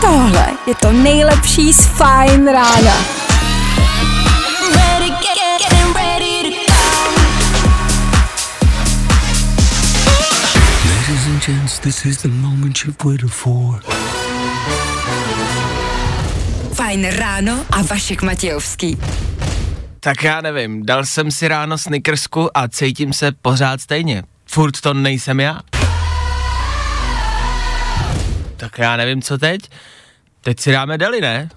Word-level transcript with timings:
Tohle 0.00 0.46
je 0.66 0.74
to 0.74 0.92
nejlepší 0.92 1.72
z 1.72 1.80
Fine 1.86 2.52
rána. 2.52 2.94
Ladies 10.84 11.26
and 11.26 11.46
gents, 11.46 11.78
this 11.78 12.04
is 12.06 12.22
the 12.22 12.28
moment 12.28 12.78
you've 12.84 13.04
waited 13.04 13.30
for. 13.30 13.80
Fajn 16.74 17.04
ráno 17.04 17.64
a 17.70 17.82
Vašek 17.82 18.22
Matějovský. 18.22 18.98
Tak 20.00 20.22
já 20.22 20.40
nevím, 20.40 20.86
dal 20.86 21.04
jsem 21.04 21.30
si 21.30 21.48
ráno 21.48 21.78
snickersku 21.78 22.58
a 22.58 22.68
cítím 22.68 23.12
se 23.12 23.32
pořád 23.32 23.80
stejně. 23.80 24.22
Furt 24.52 24.80
to 24.80 24.94
nejsem 24.94 25.40
já. 25.40 25.60
Tak 28.56 28.78
já 28.78 28.96
nevím, 28.96 29.22
co 29.22 29.38
teď. 29.38 29.60
Teď 30.40 30.60
si 30.60 30.72
dáme 30.72 30.98
deli, 30.98 31.20
ne? 31.20 31.48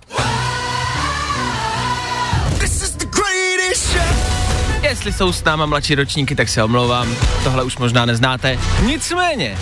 Jestli 4.82 5.14
jsou 5.14 5.34
s 5.34 5.44
náma 5.44 5.66
mladší 5.66 5.96
ročníky, 5.96 6.36
tak 6.36 6.50
se 6.50 6.64
omlouvám. 6.64 7.16
Tohle 7.44 7.64
už 7.64 7.78
možná 7.78 8.06
neznáte. 8.06 8.60
Nicméně, 8.86 9.58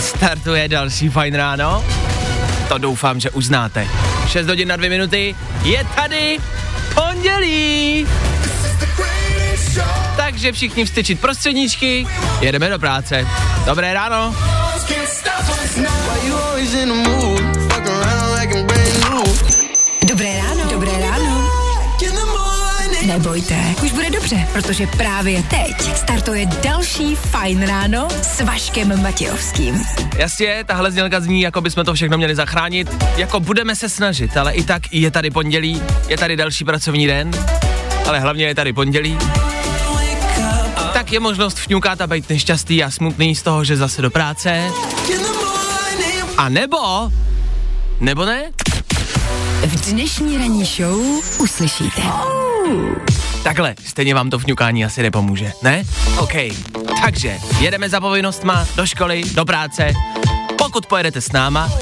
startuje 0.00 0.68
další 0.68 1.08
fajn 1.08 1.34
ráno. 1.34 1.84
To 2.68 2.78
doufám, 2.78 3.20
že 3.20 3.30
uznáte. 3.30 3.88
6 4.28 4.46
hodin 4.46 4.68
na 4.68 4.76
2 4.76 4.88
minuty. 4.88 5.36
Je 5.62 5.86
tady 5.96 6.38
pondělí. 6.94 8.06
Takže 10.16 10.52
všichni 10.52 10.84
vstyčit 10.84 11.20
prostředníčky, 11.20 12.06
jedeme 12.40 12.70
do 12.70 12.78
práce. 12.78 13.26
Dobré 13.66 13.94
ráno. 13.94 14.36
Dobré 20.08 20.36
ráno. 20.36 20.70
Dobré 20.70 20.92
ráno. 21.00 21.50
Nebojte, 23.06 23.56
už 23.82 23.92
bude 23.92 24.10
dobře, 24.10 24.48
protože 24.52 24.86
právě 24.86 25.42
teď 25.42 25.96
startuje 25.96 26.46
další 26.46 27.16
Fajn 27.16 27.66
ráno 27.66 28.08
s 28.22 28.40
Vaškem 28.40 29.02
Matějovským. 29.02 29.82
Jasně, 30.16 30.64
tahle 30.66 30.90
znělka 30.90 31.20
zní, 31.20 31.40
jako 31.40 31.60
bychom 31.60 31.84
to 31.84 31.94
všechno 31.94 32.16
měli 32.16 32.34
zachránit. 32.34 33.04
Jako 33.16 33.40
budeme 33.40 33.76
se 33.76 33.88
snažit, 33.88 34.36
ale 34.36 34.52
i 34.52 34.62
tak 34.62 34.82
je 34.92 35.10
tady 35.10 35.30
pondělí, 35.30 35.82
je 36.08 36.18
tady 36.18 36.36
další 36.36 36.64
pracovní 36.64 37.06
den, 37.06 37.30
ale 38.06 38.20
hlavně 38.20 38.46
je 38.46 38.54
tady 38.54 38.72
pondělí. 38.72 39.18
Je 41.14 41.20
možnost 41.20 41.66
vňukat 41.66 42.00
a 42.00 42.06
být 42.06 42.28
nešťastný 42.28 42.84
a 42.84 42.90
smutný 42.90 43.34
z 43.34 43.42
toho, 43.42 43.64
že 43.64 43.76
zase 43.76 44.02
do 44.02 44.10
práce. 44.10 44.70
A 46.36 46.48
nebo, 46.48 46.78
nebo 48.00 48.24
ne? 48.24 48.50
V 49.66 49.90
dnešní 49.90 50.38
ranní 50.38 50.64
show 50.64 51.00
uslyšíte. 51.38 52.02
Takhle, 53.42 53.74
stejně 53.84 54.14
vám 54.14 54.30
to 54.30 54.38
vňukání 54.38 54.84
asi 54.84 55.02
nepomůže, 55.02 55.52
ne? 55.62 55.84
OK, 56.18 56.34
takže 57.02 57.38
jedeme 57.60 57.88
za 57.88 58.00
povinnostma 58.00 58.66
do 58.76 58.86
školy, 58.86 59.22
do 59.34 59.44
práce. 59.44 59.92
Pokud 60.58 60.86
pojedete 60.86 61.20
s 61.20 61.32
náma, 61.32 61.72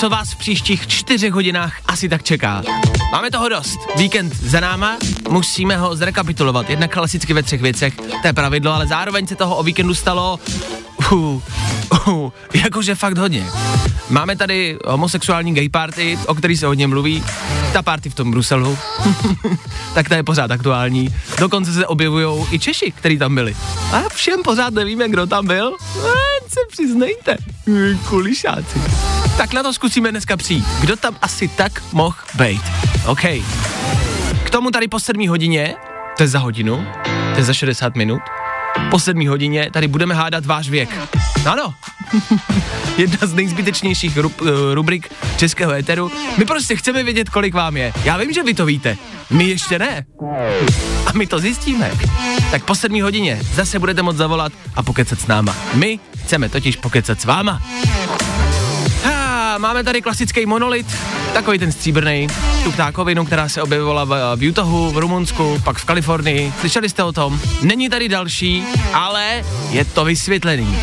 co 0.00 0.10
vás 0.10 0.32
v 0.32 0.36
příštích 0.36 0.86
čtyřech 0.86 1.32
hodinách 1.32 1.80
asi 1.86 2.08
tak 2.08 2.22
čeká? 2.22 2.62
Máme 3.14 3.30
toho 3.30 3.48
dost. 3.48 3.78
Víkend 3.96 4.36
za 4.36 4.60
náma, 4.60 4.98
musíme 5.30 5.76
ho 5.76 5.96
zrekapitulovat. 5.96 6.70
Jednak 6.70 6.92
klasicky 6.92 7.32
ve 7.32 7.42
třech 7.42 7.62
věcech, 7.62 7.96
to 7.96 8.26
je 8.26 8.32
pravidlo, 8.32 8.72
ale 8.72 8.86
zároveň 8.86 9.26
se 9.26 9.36
toho 9.36 9.56
o 9.56 9.62
víkendu 9.62 9.94
stalo 9.94 10.40
uh, 11.12 11.40
uh, 12.08 12.30
jakože 12.54 12.94
fakt 12.94 13.18
hodně. 13.18 13.46
Máme 14.10 14.36
tady 14.36 14.78
homosexuální 14.86 15.54
gay 15.54 15.68
party, 15.68 16.18
o 16.26 16.34
který 16.34 16.56
se 16.56 16.66
hodně 16.66 16.86
mluví. 16.86 17.24
Ta 17.72 17.82
party 17.82 18.10
v 18.10 18.14
tom 18.14 18.30
Bruselu, 18.30 18.78
tak 19.94 20.08
ta 20.08 20.16
je 20.16 20.22
pořád 20.22 20.50
aktuální. 20.50 21.14
Dokonce 21.38 21.72
se 21.72 21.86
objevují 21.86 22.46
i 22.50 22.58
Češi, 22.58 22.92
kteří 22.92 23.18
tam 23.18 23.34
byli. 23.34 23.56
A 23.92 24.08
všem 24.14 24.42
pořád 24.42 24.74
nevíme, 24.74 25.08
kdo 25.08 25.26
tam 25.26 25.46
byl. 25.46 25.76
Ať 25.96 26.50
se 26.50 26.60
přiznejte. 26.70 27.36
Kulišáci. 28.08 28.82
Tak 29.36 29.52
na 29.52 29.62
to 29.62 29.72
zkusíme 29.72 30.10
dneska 30.10 30.36
přijít. 30.36 30.64
Kdo 30.80 30.96
tam 30.96 31.16
asi 31.22 31.48
tak 31.48 31.82
mohl 31.92 32.16
být? 32.34 32.93
OK. 33.06 33.22
K 34.44 34.50
tomu 34.50 34.70
tady 34.70 34.88
po 34.88 35.00
sedmí 35.00 35.28
hodině, 35.28 35.74
to 36.16 36.22
je 36.22 36.28
za 36.28 36.38
hodinu, 36.38 36.86
to 37.32 37.38
je 37.40 37.44
za 37.44 37.52
60 37.52 37.96
minut, 37.96 38.22
po 38.90 38.98
sedmí 38.98 39.26
hodině 39.26 39.70
tady 39.72 39.88
budeme 39.88 40.14
hádat 40.14 40.46
váš 40.46 40.70
věk. 40.70 40.98
Ano, 41.46 41.74
jedna 42.98 43.18
z 43.26 43.34
nejzbytečnějších 43.34 44.16
rub, 44.18 44.32
eh, 44.42 44.74
rubrik 44.74 45.12
českého 45.36 45.72
éteru. 45.72 46.10
My 46.38 46.44
prostě 46.44 46.76
chceme 46.76 47.02
vědět, 47.02 47.28
kolik 47.28 47.54
vám 47.54 47.76
je. 47.76 47.92
Já 48.04 48.16
vím, 48.16 48.32
že 48.32 48.42
vy 48.42 48.54
to 48.54 48.66
víte. 48.66 48.96
My 49.30 49.44
ještě 49.44 49.78
ne. 49.78 50.04
A 51.06 51.12
my 51.14 51.26
to 51.26 51.38
zjistíme. 51.38 51.90
Tak 52.50 52.64
po 52.64 52.74
sedmí 52.74 53.00
hodině 53.00 53.40
zase 53.54 53.78
budete 53.78 54.02
moct 54.02 54.16
zavolat 54.16 54.52
a 54.74 54.82
pokecat 54.82 55.20
s 55.20 55.26
náma. 55.26 55.56
My 55.74 55.98
chceme 56.24 56.48
totiž 56.48 56.76
pokecat 56.76 57.20
s 57.20 57.24
váma. 57.24 57.62
Máme 59.58 59.84
tady 59.84 60.02
klasický 60.02 60.46
monolit, 60.46 60.86
takový 61.32 61.58
ten 61.58 61.72
stříbrný, 61.72 62.26
tu 62.64 62.72
ptákovinu, 62.72 63.24
která 63.24 63.48
se 63.48 63.62
objevovala 63.62 64.04
v, 64.04 64.36
v 64.36 64.48
Utahu, 64.48 64.90
v 64.90 64.98
Rumunsku, 64.98 65.60
pak 65.64 65.78
v 65.78 65.84
Kalifornii. 65.84 66.52
Slyšeli 66.60 66.88
jste 66.88 67.02
o 67.02 67.12
tom? 67.12 67.40
Není 67.62 67.88
tady 67.88 68.08
další, 68.08 68.64
ale 68.92 69.44
je 69.70 69.84
to 69.84 70.04
vysvětlený. 70.04 70.78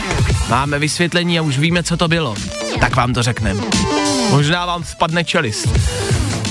Máme 0.49 0.79
vysvětlení 0.79 1.39
a 1.39 1.41
už 1.41 1.59
víme, 1.59 1.83
co 1.83 1.97
to 1.97 2.07
bylo. 2.07 2.35
Tak 2.79 2.95
vám 2.95 3.13
to 3.13 3.23
řekneme. 3.23 3.61
Možná 4.29 4.65
vám 4.65 4.83
spadne 4.83 5.23
čelist. 5.23 5.67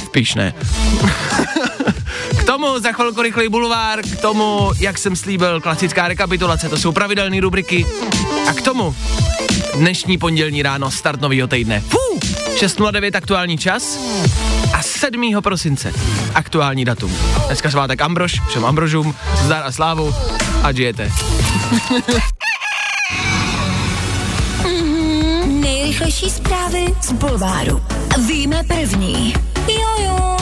Spíš 0.05 0.35
ne. 0.35 0.55
K 2.41 2.45
tomu 2.45 2.79
za 2.79 2.93
chvilku 2.93 3.23
rychlej 3.23 3.49
bulvár, 3.49 4.03
k 4.03 4.21
tomu, 4.21 4.71
jak 4.79 4.99
jsem 4.99 5.17
slíbil, 5.17 5.61
klasická 5.61 6.09
rekapitulace, 6.09 6.69
to 6.69 6.79
jsou 6.79 6.93
pravidelné 6.93 7.41
rubriky. 7.41 7.87
A 8.49 8.53
k 8.53 8.63
tomu 8.63 8.97
dnešní 9.77 10.19
pondělní 10.19 10.63
ráno, 10.63 10.91
start 10.91 11.21
nového 11.21 11.49
týdne. 11.49 11.81
Fú, 11.81 12.19
6.09 12.59 13.17
aktuální 13.17 13.59
čas 13.59 13.99
a 14.73 14.83
7. 14.83 15.43
prosince 15.43 15.93
aktuální 16.35 16.85
datum. 16.85 17.17
Dneska 17.47 17.71
svátek 17.71 18.01
Ambrož, 18.03 18.41
všem 18.49 18.65
Ambrožům, 18.65 19.15
zdar 19.45 19.63
a 19.67 19.73
slávu 19.73 20.15
a 20.63 20.73
žijete. 20.73 21.13
Nejrychlejší 25.47 26.31
zprávy 26.31 26.85
z 27.01 27.13
Bulváru. 27.13 27.83
Víme 28.29 28.63
první. 28.69 29.35
Jojo. 29.69 30.37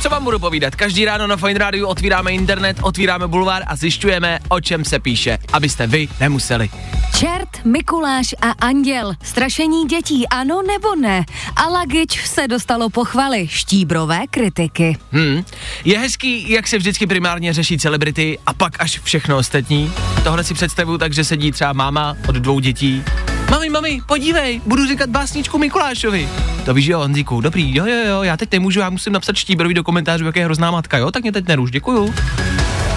Co 0.00 0.08
vám 0.08 0.24
budu 0.24 0.38
povídat? 0.38 0.76
Každý 0.76 1.04
ráno 1.04 1.26
na 1.26 1.36
Fine 1.36 1.58
Radio 1.58 1.88
otvíráme 1.88 2.32
internet, 2.32 2.76
otvíráme 2.82 3.26
bulvár 3.26 3.62
a 3.66 3.76
zjišťujeme, 3.76 4.38
o 4.48 4.60
čem 4.60 4.84
se 4.84 4.98
píše, 4.98 5.38
abyste 5.52 5.86
vy 5.86 6.08
nemuseli. 6.20 6.70
Čert, 7.18 7.48
Mikuláš 7.64 8.34
a 8.42 8.50
Anděl. 8.50 9.14
Strašení 9.22 9.84
dětí, 9.84 10.28
ano 10.28 10.62
nebo 10.66 10.94
ne? 10.94 11.24
A 11.56 11.68
Lagič 11.68 12.26
se 12.26 12.48
dostalo 12.48 12.90
pochvaly, 12.90 13.48
štíbrové 13.48 14.20
kritiky. 14.30 14.96
Hmm. 15.12 15.44
Je 15.84 15.98
hezký, 15.98 16.50
jak 16.50 16.68
se 16.68 16.78
vždycky 16.78 17.06
primárně 17.06 17.52
řeší 17.52 17.78
celebrity 17.78 18.38
a 18.46 18.52
pak 18.52 18.80
až 18.80 19.00
všechno 19.00 19.36
ostatní. 19.36 19.92
Tohle 20.24 20.44
si 20.44 20.54
představuju 20.54 20.98
tak, 20.98 21.12
že 21.12 21.24
sedí 21.24 21.52
třeba 21.52 21.72
máma 21.72 22.16
od 22.28 22.34
dvou 22.34 22.60
dětí. 22.60 23.02
Mami, 23.50 23.68
mami, 23.68 24.00
podívej, 24.06 24.60
budu 24.66 24.86
říkat 24.86 25.10
básničku 25.10 25.58
Mikulášovi. 25.58 26.28
To 26.64 26.74
víš, 26.74 26.86
jo, 26.86 26.98
Honzíku, 26.98 27.40
dobrý, 27.40 27.76
jo, 27.76 27.86
jo, 27.86 28.08
jo, 28.08 28.22
já 28.22 28.36
teď 28.36 28.52
nemůžu, 28.52 28.80
já 28.80 28.90
musím 28.90 29.12
napsat 29.12 29.36
štíbrový 29.36 29.74
do 29.74 29.84
komentářů, 29.84 30.26
jak 30.26 30.36
je 30.36 30.44
hrozná 30.44 30.70
matka, 30.70 30.98
jo, 30.98 31.10
tak 31.10 31.22
mě 31.22 31.32
teď 31.32 31.48
neruš, 31.48 31.70
děkuju. 31.70 32.14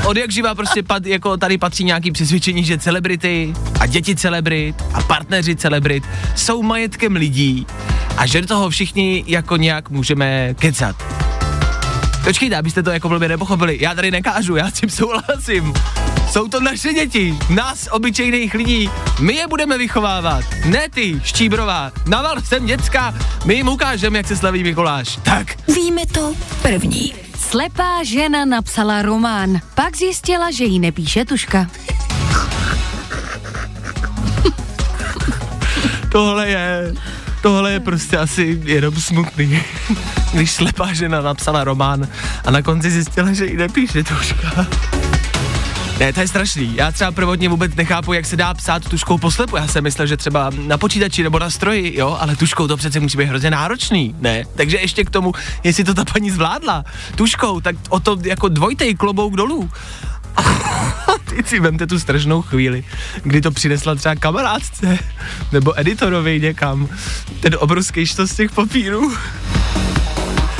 Od 0.06 0.18
jak 0.18 0.32
živa 0.32 0.56
prostě 0.56 0.84
pad, 0.84 1.06
jako 1.06 1.38
tady 1.38 1.58
patří 1.58 1.84
nějaký 1.84 2.12
přesvědčení, 2.12 2.64
že 2.64 2.78
celebrity 2.78 3.54
a 3.80 3.86
děti 3.86 4.16
celebrit 4.16 4.76
a 4.94 5.02
partneři 5.02 5.56
celebrit 5.56 6.04
jsou 6.36 6.64
majetkem 6.64 7.16
lidí 7.16 7.68
a 8.18 8.26
že 8.26 8.42
do 8.42 8.48
toho 8.48 8.70
všichni 8.70 9.24
jako 9.28 9.58
nějak 9.58 9.90
můžeme 9.90 10.54
kecat. 10.54 10.96
Počkejte, 12.24 12.56
abyste 12.56 12.84
to 12.84 12.90
jako 12.90 13.10
blbě 13.10 13.30
nepochopili. 13.30 13.78
Já 13.82 13.96
tady 13.96 14.12
nekážu, 14.12 14.56
já 14.56 14.70
s 14.70 14.74
tím 14.74 14.90
souhlasím. 14.90 15.74
Jsou 16.32 16.48
to 16.48 16.60
naše 16.60 16.94
děti, 16.94 17.38
nás, 17.50 17.88
obyčejných 17.92 18.54
lidí. 18.54 18.90
My 19.20 19.34
je 19.34 19.48
budeme 19.48 19.78
vychovávat. 19.78 20.44
Ne 20.66 20.90
ty, 20.90 21.22
Štíbrová. 21.24 21.92
Naval 22.08 22.42
jsem 22.42 22.66
děcka, 22.66 23.14
my 23.46 23.54
jim 23.54 23.68
ukážeme, 23.68 24.18
jak 24.18 24.28
se 24.28 24.38
slaví 24.38 24.64
Mikuláš. 24.64 25.20
Tak, 25.24 25.48
Víme 25.68 26.02
to 26.06 26.34
první. 26.62 27.31
Slepá 27.52 28.00
žena 28.08 28.48
napsala 28.48 29.04
román, 29.04 29.60
pak 29.76 29.98
zjistila, 29.98 30.52
že 30.52 30.64
jí 30.64 30.80
nepíše 30.80 31.26
tuška. 31.26 31.68
tohle 36.12 36.50
je, 36.50 36.94
tohle 37.42 37.72
je 37.72 37.80
prostě 37.80 38.18
asi 38.18 38.62
jenom 38.64 38.96
smutný. 38.96 39.64
Když 40.34 40.52
slepá 40.52 40.94
žena 40.94 41.22
napsala 41.22 41.64
román 41.64 42.08
a 42.46 42.52
na 42.52 42.62
konci 42.62 42.92
zjistila, 42.92 43.34
že 43.34 43.46
jí 43.46 43.58
nepíše 43.58 44.04
tuška. 44.04 44.68
Ne, 46.02 46.14
to 46.14 46.20
je 46.20 46.28
strašný. 46.28 46.76
Já 46.76 46.92
třeba 46.92 47.12
prvotně 47.12 47.50
vůbec 47.50 47.76
nechápu, 47.76 48.14
jak 48.14 48.26
se 48.26 48.36
dá 48.36 48.54
psát 48.54 48.90
tuškou 48.90 49.18
poslepu. 49.18 49.58
Já 49.58 49.68
jsem 49.68 49.84
myslel, 49.84 50.08
že 50.08 50.18
třeba 50.18 50.52
na 50.68 50.78
počítači 50.78 51.24
nebo 51.24 51.40
na 51.40 51.50
stroji, 51.50 51.98
jo, 51.98 52.18
ale 52.20 52.36
tuškou 52.36 52.68
to 52.68 52.78
přece 52.78 53.00
musí 53.00 53.18
být 53.18 53.26
hrozně 53.26 53.52
náročný, 53.52 54.16
ne? 54.20 54.44
Takže 54.56 54.78
ještě 54.78 55.04
k 55.04 55.10
tomu, 55.10 55.32
jestli 55.64 55.84
to 55.84 55.94
ta 55.94 56.06
paní 56.06 56.32
zvládla 56.32 56.84
tuškou, 57.16 57.62
tak 57.62 57.76
o 57.90 58.00
to 58.00 58.18
jako 58.24 58.50
dvojtej 58.50 58.96
klobouk 58.96 59.36
dolů. 59.36 59.70
Teď 61.30 61.48
si 61.48 61.60
vemte 61.60 61.88
tu 61.88 62.00
strašnou 62.00 62.42
chvíli, 62.42 62.84
kdy 63.24 63.42
to 63.42 63.52
přinesla 63.52 63.96
třeba 63.96 64.16
kamarádce 64.16 65.00
nebo 65.52 65.80
editorovi 65.80 66.40
někam, 66.40 66.88
ten 67.40 67.56
obrovský 67.60 68.08
z 68.08 68.36
těch 68.36 68.52
papírů. 68.52 69.14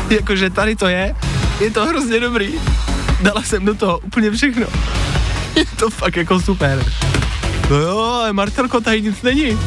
Jakože 0.10 0.50
tady 0.50 0.76
to 0.76 0.88
je, 0.88 1.16
je 1.60 1.72
to 1.72 1.86
hrozně 1.86 2.20
dobrý. 2.20 2.54
Dala 3.22 3.44
jsem 3.44 3.66
do 3.66 3.76
toho 3.76 4.00
úplně 4.00 4.32
všechno. 4.32 4.68
Je 5.62 5.68
to 5.80 5.90
fakt 5.90 6.18
jako 6.18 6.40
super. 6.40 6.86
No 7.70 7.78
jo, 7.78 8.00
ale 8.00 8.34
Martelko, 8.34 8.82
tady 8.82 9.02
nic 9.02 9.22
není. 9.22 9.60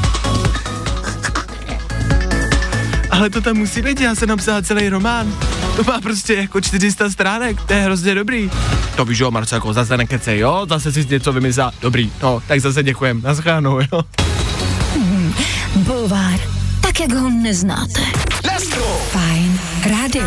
Ale 3.10 3.30
to 3.30 3.40
tam 3.40 3.56
musí 3.56 3.82
být, 3.82 4.00
já 4.00 4.14
jsem 4.14 4.28
napsal 4.28 4.62
celý 4.62 4.88
román. 4.88 5.34
To 5.76 5.84
má 5.84 6.00
prostě 6.00 6.34
jako 6.34 6.60
400 6.60 7.10
stránek, 7.10 7.62
to 7.62 7.72
je 7.72 7.80
hrozně 7.80 8.14
dobrý. 8.14 8.50
To 8.96 9.04
víš 9.04 9.18
jo, 9.18 9.30
Marcelko, 9.30 9.72
zase 9.72 9.96
nekece, 9.96 10.36
jo, 10.36 10.66
zase 10.68 10.92
si 10.92 11.06
něco 11.10 11.32
vymyslela. 11.32 11.72
Dobrý, 11.80 12.12
no, 12.22 12.42
tak 12.48 12.60
zase 12.60 12.82
děkujem, 12.82 13.22
naschánou, 13.22 13.80
jo. 13.80 14.02
Bulvár, 15.76 16.40
tak 16.80 17.00
jak 17.00 17.12
ho 17.12 17.30
neznáte. 17.30 18.00
Let's 18.44 18.68
go! 18.74 18.84
Fajn 19.12 19.60
rádio. 19.84 20.26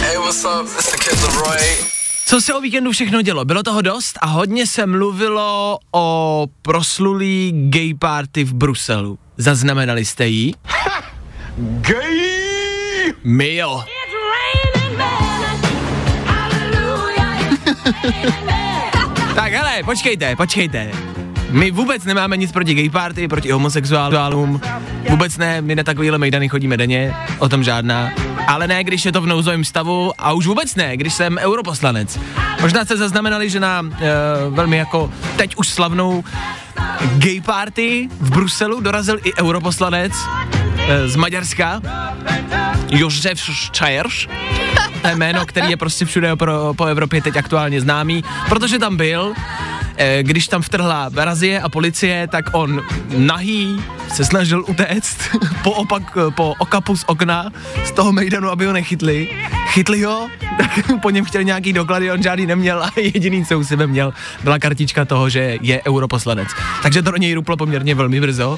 Hey, 0.00 0.16
what's 0.16 0.44
up? 0.44 0.66
It's 0.78 0.90
the 0.92 0.98
Kid 0.98 1.18
Leroy. 1.22 1.93
Co 2.26 2.40
se 2.40 2.54
o 2.54 2.60
víkendu 2.60 2.92
všechno 2.92 3.22
dělo? 3.22 3.44
Bylo 3.44 3.62
toho 3.62 3.82
dost 3.82 4.18
a 4.20 4.26
hodně 4.26 4.66
se 4.66 4.86
mluvilo 4.86 5.78
o 5.92 6.46
proslulý 6.62 7.52
gay 7.68 7.94
party 7.94 8.44
v 8.44 8.54
Bruselu. 8.54 9.18
Zaznamenali 9.36 10.04
jste 10.04 10.26
ji? 10.26 10.52
Gay! 11.56 13.12
My 13.24 13.56
jo. 13.56 13.84
tak 19.34 19.52
hele, 19.52 19.82
počkejte, 19.84 20.36
počkejte. 20.36 21.13
My 21.54 21.70
vůbec 21.70 22.04
nemáme 22.04 22.36
nic 22.36 22.52
proti 22.52 22.74
gay 22.74 22.88
party, 22.88 23.28
proti 23.28 23.50
homosexuálům. 23.50 24.60
Vůbec 25.10 25.36
ne, 25.36 25.60
my 25.60 25.74
na 25.74 25.82
takovýhle 25.82 26.18
mejdany 26.18 26.48
chodíme 26.48 26.76
denně, 26.76 27.14
o 27.38 27.48
tom 27.48 27.64
žádná. 27.64 28.10
Ale 28.48 28.66
ne, 28.66 28.84
když 28.84 29.04
je 29.04 29.12
to 29.12 29.20
v 29.20 29.26
nouzovém 29.26 29.64
stavu 29.64 30.12
a 30.18 30.32
už 30.32 30.46
vůbec 30.46 30.74
ne, 30.74 30.96
když 30.96 31.14
jsem 31.14 31.38
europoslanec. 31.38 32.18
Možná 32.60 32.84
jste 32.84 32.96
zaznamenali, 32.96 33.50
že 33.50 33.60
na 33.60 33.80
uh, 33.80 33.90
velmi 34.48 34.76
jako 34.76 35.12
teď 35.36 35.56
už 35.56 35.68
slavnou 35.68 36.24
gay 37.14 37.40
party 37.40 38.08
v 38.20 38.30
Bruselu 38.30 38.80
dorazil 38.80 39.18
i 39.24 39.34
europoslanec 39.34 40.12
uh, 40.12 40.84
z 41.06 41.16
Maďarska, 41.16 41.80
Josef 42.88 43.40
Čajerš. 43.70 44.28
To 45.02 45.08
je 45.08 45.16
jméno, 45.16 45.46
který 45.46 45.70
je 45.70 45.76
prostě 45.76 46.04
všude 46.04 46.36
pro, 46.36 46.74
po 46.74 46.84
Evropě 46.84 47.22
teď 47.22 47.36
aktuálně 47.36 47.80
známý, 47.80 48.24
protože 48.48 48.78
tam 48.78 48.96
byl, 48.96 49.34
když 50.22 50.48
tam 50.48 50.62
vtrhla 50.62 51.10
razie 51.14 51.60
a 51.60 51.68
policie, 51.68 52.28
tak 52.28 52.44
on 52.52 52.82
nahý 53.16 53.80
se 54.14 54.24
snažil 54.24 54.64
utéct 54.68 55.18
po, 55.62 55.70
opak, 55.70 56.18
po 56.34 56.54
okapu 56.58 56.96
z 56.96 57.04
okna 57.06 57.50
z 57.84 57.90
toho 57.90 58.12
mejdanu, 58.12 58.50
aby 58.50 58.66
ho 58.66 58.72
nechytli. 58.72 59.28
Chytli 59.68 60.02
ho, 60.02 60.28
tak 60.58 60.70
po 61.02 61.10
něm 61.10 61.24
chtěli 61.24 61.44
nějaký 61.44 61.72
doklady, 61.72 62.12
on 62.12 62.22
žádný 62.22 62.46
neměl 62.46 62.82
a 62.82 62.90
jediný, 62.96 63.44
co 63.44 63.58
u 63.58 63.64
sebe 63.64 63.86
měl, 63.86 64.12
byla 64.42 64.58
kartička 64.58 65.04
toho, 65.04 65.28
že 65.28 65.58
je 65.60 65.82
europoslanec. 65.86 66.48
Takže 66.82 67.02
to 67.02 67.10
do 67.10 67.16
něj 67.16 67.34
ruplo 67.34 67.56
poměrně 67.56 67.94
velmi 67.94 68.20
brzo. 68.20 68.56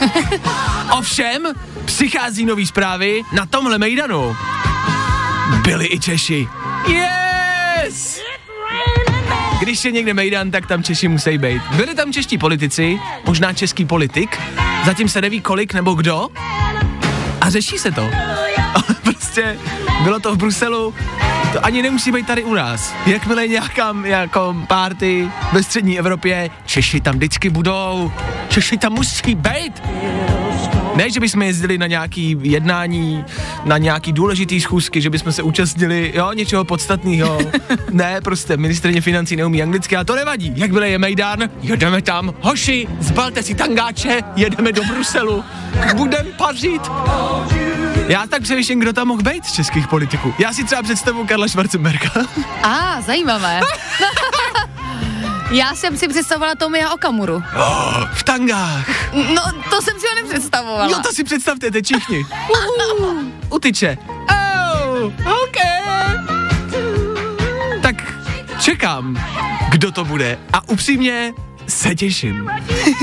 Ovšem, 0.98 1.42
přichází 1.84 2.44
nový 2.44 2.66
zprávy 2.66 3.22
na 3.32 3.46
tomhle 3.46 3.78
mejdanu. 3.78 4.36
Byli 5.64 5.86
i 5.86 6.00
Češi. 6.00 6.48
Yes! 6.88 7.29
Když 9.60 9.84
je 9.84 9.90
někde 9.90 10.14
mejdan, 10.14 10.50
tak 10.50 10.66
tam 10.66 10.82
Češi 10.82 11.08
musí 11.08 11.38
být. 11.38 11.62
Byli 11.76 11.94
tam 11.94 12.12
čeští 12.12 12.38
politici, 12.38 12.98
možná 13.26 13.52
český 13.52 13.84
politik, 13.84 14.38
zatím 14.84 15.08
se 15.08 15.20
neví 15.20 15.40
kolik 15.40 15.74
nebo 15.74 15.94
kdo, 15.94 16.28
a 17.40 17.50
řeší 17.50 17.78
se 17.78 17.90
to. 17.92 18.10
Prostě 19.02 19.56
bylo 20.02 20.20
to 20.20 20.34
v 20.34 20.38
Bruselu, 20.38 20.94
to 21.52 21.64
ani 21.64 21.82
nemusí 21.82 22.12
být 22.12 22.26
tady 22.26 22.44
u 22.44 22.54
nás. 22.54 22.94
Jakmile 23.06 23.48
nějaká 23.48 23.96
jako 24.04 24.56
party 24.66 25.28
ve 25.52 25.62
střední 25.62 25.98
Evropě, 25.98 26.50
Češi 26.66 27.00
tam 27.00 27.14
vždycky 27.14 27.50
budou. 27.50 28.12
Češi 28.48 28.78
tam 28.78 28.92
musí 28.92 29.34
být. 29.34 29.82
Ne, 30.94 31.10
že 31.10 31.20
bychom 31.20 31.42
jezdili 31.42 31.78
na 31.78 31.86
nějaký 31.86 32.36
jednání, 32.42 33.24
na 33.64 33.78
nějaký 33.78 34.12
důležitý 34.12 34.60
schůzky, 34.60 35.00
že 35.00 35.10
bychom 35.10 35.32
se 35.32 35.42
účastnili, 35.42 36.12
jo, 36.14 36.32
něčeho 36.32 36.64
podstatného. 36.64 37.38
ne, 37.90 38.20
prostě 38.20 38.56
ministrině 38.56 39.00
financí 39.00 39.36
neumí 39.36 39.62
anglicky 39.62 39.96
a 39.96 40.04
to 40.04 40.14
nevadí. 40.14 40.52
Jak 40.56 40.70
byl 40.70 40.82
je 40.82 40.98
Mejdan, 40.98 41.38
jedeme 41.62 42.02
tam, 42.02 42.34
hoši, 42.40 42.88
zbalte 43.00 43.42
si 43.42 43.54
tangáče, 43.54 44.20
jedeme 44.36 44.72
do 44.72 44.84
Bruselu, 44.84 45.44
budem 45.96 46.26
pařit. 46.36 46.82
Já 48.08 48.26
tak 48.26 48.42
přemýšlím, 48.42 48.80
kdo 48.80 48.92
tam 48.92 49.08
mohl 49.08 49.22
být 49.22 49.44
z 49.44 49.52
českých 49.52 49.88
politiků. 49.88 50.34
Já 50.38 50.52
si 50.52 50.64
třeba 50.64 50.82
představu 50.82 51.26
Karla 51.26 51.48
Schwarzenberga. 51.48 52.10
A, 52.62 52.68
ah, 52.68 53.00
zajímavé. 53.00 53.60
Já 55.50 55.74
jsem 55.74 55.96
si 55.96 56.08
představovala 56.08 56.54
Tomia 56.54 56.90
Okamuru. 56.90 57.34
Oh, 57.34 58.04
v 58.12 58.22
tangách. 58.22 59.12
No, 59.34 59.42
to 59.70 59.82
jsem 59.82 60.00
si 60.00 60.06
ho 60.06 60.14
nepředstavovala. 60.22 60.90
Jo, 60.90 60.98
to 61.02 61.12
si 61.12 61.24
představte, 61.24 61.70
teď 61.70 61.84
všichni. 61.84 62.26
Utyče. 63.50 63.98
Oh, 64.30 65.12
OK. 65.42 65.56
Tak 67.82 68.14
čekám, 68.60 69.24
kdo 69.70 69.92
to 69.92 70.04
bude. 70.04 70.38
A 70.52 70.68
upřímně 70.68 71.32
se 71.68 71.94
těším. 71.94 72.50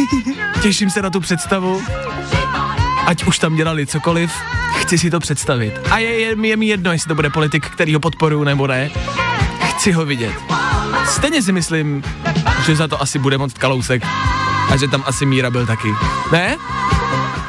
těším 0.62 0.90
se 0.90 1.02
na 1.02 1.10
tu 1.10 1.20
představu. 1.20 1.82
Ať 3.06 3.24
už 3.24 3.40
tam 3.40 3.56
dělali 3.56 3.86
cokoliv, 3.86 4.32
chci 4.76 4.98
si 4.98 5.10
to 5.10 5.20
představit. 5.20 5.74
A 5.92 5.98
je, 5.98 6.20
je, 6.20 6.48
je 6.48 6.56
mi 6.58 6.66
jedno, 6.66 6.92
jestli 6.92 7.08
to 7.08 7.16
bude 7.16 7.30
politik, 7.30 7.66
který 7.70 7.94
ho 7.94 8.00
podporuju 8.00 8.44
nebo 8.44 8.68
ne. 8.68 8.90
Chci 9.62 9.92
ho 9.92 10.06
vidět. 10.06 10.34
Stejně 11.06 11.42
si 11.42 11.52
myslím, 11.52 12.04
že 12.66 12.76
za 12.76 12.88
to 12.88 13.02
asi 13.02 13.20
bude 13.20 13.38
moc 13.38 13.54
Kalousek 13.54 14.04
a 14.70 14.78
že 14.78 14.88
tam 14.88 15.04
asi 15.06 15.26
Míra 15.26 15.50
byl 15.50 15.66
taky. 15.66 15.88
Ne? 16.32 16.58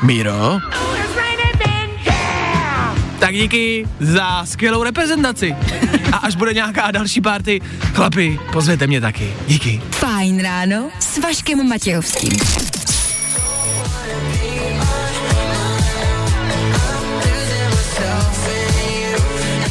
Míro? 0.03 0.59
Tak 3.19 3.35
díky 3.35 3.89
za 4.01 4.47
skvělou 4.47 4.83
reprezentaci. 4.83 5.57
A 6.13 6.17
až 6.17 6.37
bude 6.37 6.55
nějaká 6.55 6.91
další 6.91 7.21
party, 7.21 7.61
chlapi, 7.95 8.41
pozvěte 8.53 8.87
mě 8.87 9.01
taky. 9.01 9.35
Díky. 9.47 9.83
Fajn 9.91 10.43
ráno 10.43 10.91
s 11.01 11.19
Vaškem 11.19 11.69
Matějovským. 11.69 12.37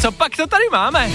Co 0.01 0.11
pak 0.11 0.35
to 0.35 0.47
tady 0.47 0.63
máme? 0.71 1.09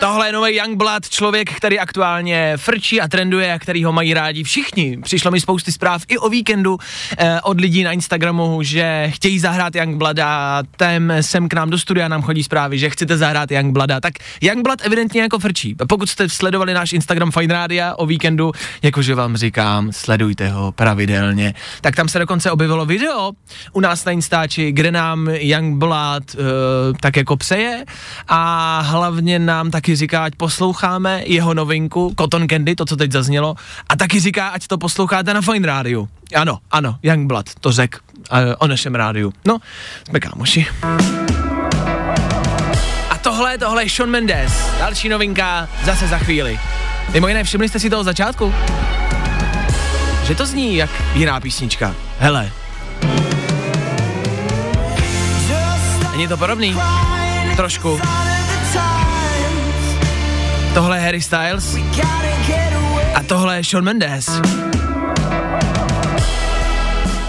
Tohle 0.00 0.28
je 0.28 0.32
nový 0.32 0.56
Youngblood, 0.56 1.08
člověk, 1.08 1.52
který 1.52 1.78
aktuálně 1.78 2.52
frčí 2.56 3.00
a 3.00 3.08
trenduje 3.08 3.52
a 3.52 3.58
který 3.58 3.84
ho 3.84 3.92
mají 3.92 4.14
rádi 4.14 4.44
všichni. 4.44 4.98
Přišlo 5.02 5.30
mi 5.30 5.40
spousty 5.40 5.72
zpráv 5.72 6.02
i 6.08 6.18
o 6.18 6.28
víkendu 6.28 6.78
eh, 7.18 7.40
od 7.40 7.60
lidí 7.60 7.84
na 7.84 7.92
Instagramu, 7.92 8.62
že 8.62 9.10
chtějí 9.14 9.38
zahrát 9.38 9.74
Youngblooda, 9.74 10.62
tem 10.76 11.12
sem 11.20 11.48
k 11.48 11.54
nám 11.54 11.70
do 11.70 11.78
studia 11.78 12.08
nám 12.08 12.22
chodí 12.22 12.44
zprávy, 12.44 12.78
že 12.78 12.90
chcete 12.90 13.16
zahrát 13.16 13.50
Youngblooda. 13.50 14.00
Tak 14.00 14.14
Youngblood 14.40 14.86
evidentně 14.86 15.22
jako 15.22 15.38
frčí. 15.38 15.74
Pokud 15.88 16.10
jste 16.10 16.28
sledovali 16.28 16.74
náš 16.74 16.92
Instagram 16.92 17.30
Fine 17.30 17.54
Radio 17.54 17.96
o 17.96 18.06
víkendu, 18.06 18.52
jakože 18.82 19.14
vám 19.14 19.36
říkám, 19.36 19.92
sledujte 19.92 20.48
ho 20.48 20.72
pravidelně, 20.72 21.54
tak 21.80 21.96
tam 21.96 22.08
se 22.08 22.18
dokonce 22.18 22.50
objevilo 22.50 22.86
video 22.86 23.32
u 23.72 23.80
nás 23.80 24.04
na 24.04 24.12
Instači, 24.12 24.72
kde 24.72 24.90
nám 24.90 25.28
Youngblood 25.28 26.22
eh, 26.34 26.38
tak 27.00 27.16
jako 27.16 27.36
přeje 27.36 27.84
a 28.28 28.80
hlavně 28.80 29.35
nám 29.38 29.70
taky 29.70 29.96
říká, 29.96 30.24
ať 30.24 30.34
posloucháme 30.34 31.22
jeho 31.26 31.54
novinku 31.54 32.14
Cotton 32.20 32.48
Candy, 32.48 32.74
to, 32.74 32.84
co 32.84 32.96
teď 32.96 33.12
zaznělo, 33.12 33.54
a 33.88 33.96
taky 33.96 34.20
říká, 34.20 34.48
ať 34.48 34.66
to 34.66 34.78
posloucháte 34.78 35.34
na 35.34 35.40
Fine 35.40 35.66
rádiu. 35.66 36.08
Ano, 36.34 36.58
ano, 36.70 36.98
Youngblood, 37.02 37.46
to 37.60 37.72
řek 37.72 37.98
uh, 38.32 38.38
o 38.58 38.66
našem 38.66 38.94
rádiu. 38.94 39.32
No, 39.46 39.58
jsme 40.08 40.20
kámoši. 40.20 40.66
A 43.10 43.18
tohle, 43.22 43.58
tohle 43.58 43.84
je 43.84 43.90
Sean 43.90 44.10
Mendes, 44.10 44.52
další 44.78 45.08
novinka, 45.08 45.68
zase 45.84 46.08
za 46.08 46.18
chvíli. 46.18 46.58
Mimo 47.12 47.28
jiné, 47.28 47.44
všimli 47.44 47.68
jste 47.68 47.80
si 47.80 47.90
toho 47.90 48.04
začátku? 48.04 48.54
Že 50.24 50.34
to 50.34 50.46
zní 50.46 50.76
jak 50.76 50.90
jiná 51.14 51.40
písnička. 51.40 51.94
Hele. 52.18 52.50
Není 56.12 56.28
to 56.28 56.36
podobný? 56.36 56.76
Trošku. 57.56 58.00
Tohle 60.76 60.96
je 60.96 61.02
Harry 61.02 61.22
Styles. 61.22 61.76
A 63.14 63.22
tohle 63.26 63.56
je 63.56 63.64
Shawn 63.64 63.84
Mendes. 63.84 64.40